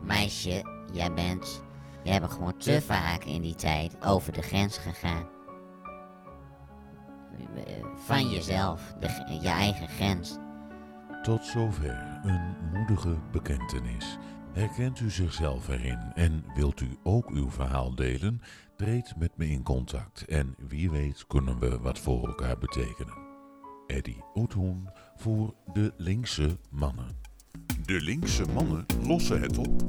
[0.04, 1.64] meisje, jij bent,
[2.04, 5.28] jij bent gewoon te vaak in die tijd over de grens gegaan.
[7.56, 10.38] Eh, Van jezelf, de, je eigen grens.
[11.22, 14.18] Tot zover een moedige bekentenis.
[14.54, 18.42] Herkent u zichzelf erin en wilt u ook uw verhaal delen?
[18.76, 23.29] Treed met me in contact en wie weet kunnen we wat voor elkaar betekenen.
[23.90, 27.08] Eddie Oethoen voor de linkse mannen.
[27.86, 29.82] De linkse mannen lossen het op.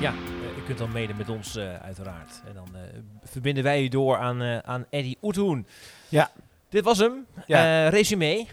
[0.00, 2.42] Ja, eh, u kunt dan mede met ons eh, uiteraard.
[2.48, 2.80] En dan eh,
[3.22, 5.66] verbinden wij u door aan, eh, aan Eddie Oethoen.
[6.08, 6.30] Ja.
[6.68, 7.26] Dit was hem.
[7.46, 7.84] Ja.
[7.86, 8.46] Eh, resume.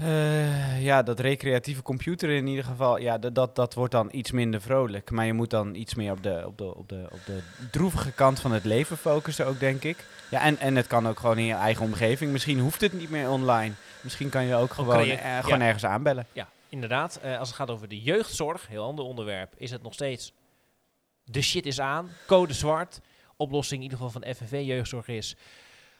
[0.00, 4.30] Eh, ja, dat recreatieve computer in ieder geval, ja, dat, dat, dat wordt dan iets
[4.30, 5.10] minder vrolijk.
[5.10, 8.12] Maar je moet dan iets meer op de, op de, op de, op de droevige
[8.12, 10.04] kant van het leven focussen ook, denk ik.
[10.30, 12.32] Ja, en, en het kan ook gewoon in je eigen omgeving.
[12.32, 13.74] Misschien hoeft het niet meer online.
[14.00, 15.64] Misschien kan je ook gewoon, eh, gewoon ja.
[15.64, 16.26] ergens aanbellen.
[16.32, 17.18] Ja, inderdaad.
[17.22, 20.32] Eh, als het gaat over de jeugdzorg, heel ander onderwerp, is het nog steeds
[21.24, 22.10] de shit is aan.
[22.26, 23.00] Code zwart.
[23.36, 25.36] Oplossing in ieder geval van FNV jeugdzorg is.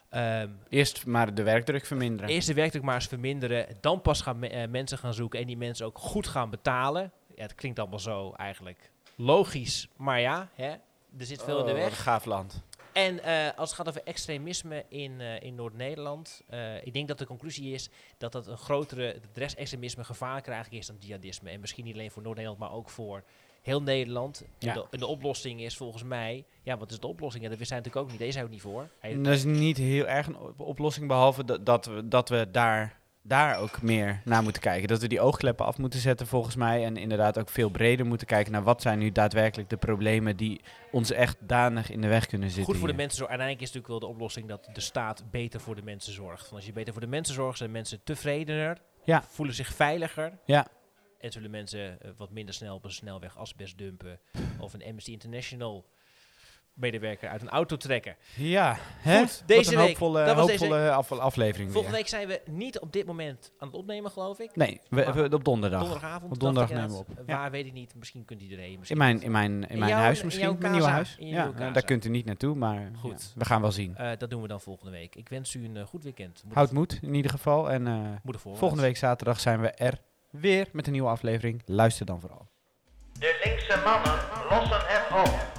[0.09, 2.31] Ehm, Eerst maar de werkdruk verminderen.
[2.31, 3.67] Eerst de werkdruk maar eens verminderen.
[3.81, 7.13] Dan pas gaan me- eh, mensen gaan zoeken en die mensen ook goed gaan betalen.
[7.35, 9.89] Ja, het klinkt allemaal zo eigenlijk logisch.
[9.97, 10.69] Maar ja, hè,
[11.19, 11.87] er zit veel in de Oh, weg.
[11.91, 12.63] een gaaf land.
[12.93, 16.43] En eh, als het gaat over extremisme in, eh, in Noord-Nederland,
[16.83, 17.89] ik denk dat de conclusie is
[18.19, 21.51] dat dat een grotere, het rechtsextremisme gevaarlijker eigenlijk is dan jihadisme.
[21.51, 23.23] En misschien niet alleen voor Noord-Nederland, maar ook voor
[23.63, 24.45] heel Nederland.
[24.59, 24.85] Ja.
[24.91, 27.43] En, de, oplossing is volgens mij, ja, wat is de oplossing?
[27.45, 28.21] Ja, dat wist hij natuurlijk ook niet.
[28.21, 28.89] Deze ook niet voor.
[29.01, 32.49] Hij, Dat is niet heel erg een op- oplossing, behalve dat, dat we, dat we
[32.51, 34.89] daar, daar ook meer naar moeten kijken.
[34.89, 36.85] Dat we die oogkleppen af moeten zetten volgens mij.
[36.85, 40.61] En inderdaad ook veel breder moeten kijken naar wat zijn nu daadwerkelijk de problemen die
[40.93, 42.67] ons echt danig in de weg kunnen zitten.
[42.67, 43.19] Goed voor de mensen.
[43.29, 46.43] Uiteindelijk is natuurlijk wel de oplossing dat de staat beter voor de mensen zorgt.
[46.43, 49.23] Want als je beter voor de mensen zorgt, zijn mensen tevredener, Ja.
[49.29, 50.39] voelen zich veiliger.
[50.45, 50.67] Ja.
[51.19, 54.19] En zullen mensen eh, wat minder snel op een snelweg asbest dumpen.
[54.61, 55.85] Of een Amnesty International
[56.73, 58.17] medewerker uit een auto trekken.
[58.37, 59.19] Ja, hè?
[59.21, 59.87] Goed, deze een week.
[59.87, 60.93] hoopvolle, dat was deze hoopvolle week.
[60.93, 62.01] af- aflevering Volgende weer.
[62.05, 64.57] week zijn we niet op dit moment aan het opnemen, geloof ik.
[64.57, 65.81] Nee, we, we- op donderdag.
[65.81, 66.33] Donderdagavond.
[66.33, 67.09] Op donderdag nemen we op.
[67.27, 67.37] Ja.
[67.37, 67.95] Waar weet ik niet.
[67.95, 68.73] Misschien kunt u erheen.
[68.73, 69.25] In Misschien mijn, niet.
[69.25, 71.17] in mijn, in In mijn jouw- huis in misschien, jouw mijn nieuwe huis.
[71.19, 71.71] in Ja, casa.
[71.71, 73.23] daar kunt u niet naartoe, maar Goed.
[73.35, 73.97] ja, we gaan wel zien.
[73.97, 75.15] Eh, dat doen we dan volgende week.
[75.17, 76.43] Ik wens u een eh, goed weekend.
[76.45, 77.71] Moet Houd moed in ieder geval.
[77.71, 79.99] En volgende week zaterdag zijn we er
[80.41, 81.63] weer met een nieuwe aflevering.
[81.65, 82.49] Luister dan vooral.
[83.19, 84.19] De linkse mannen
[84.51, 85.58] lossen het op.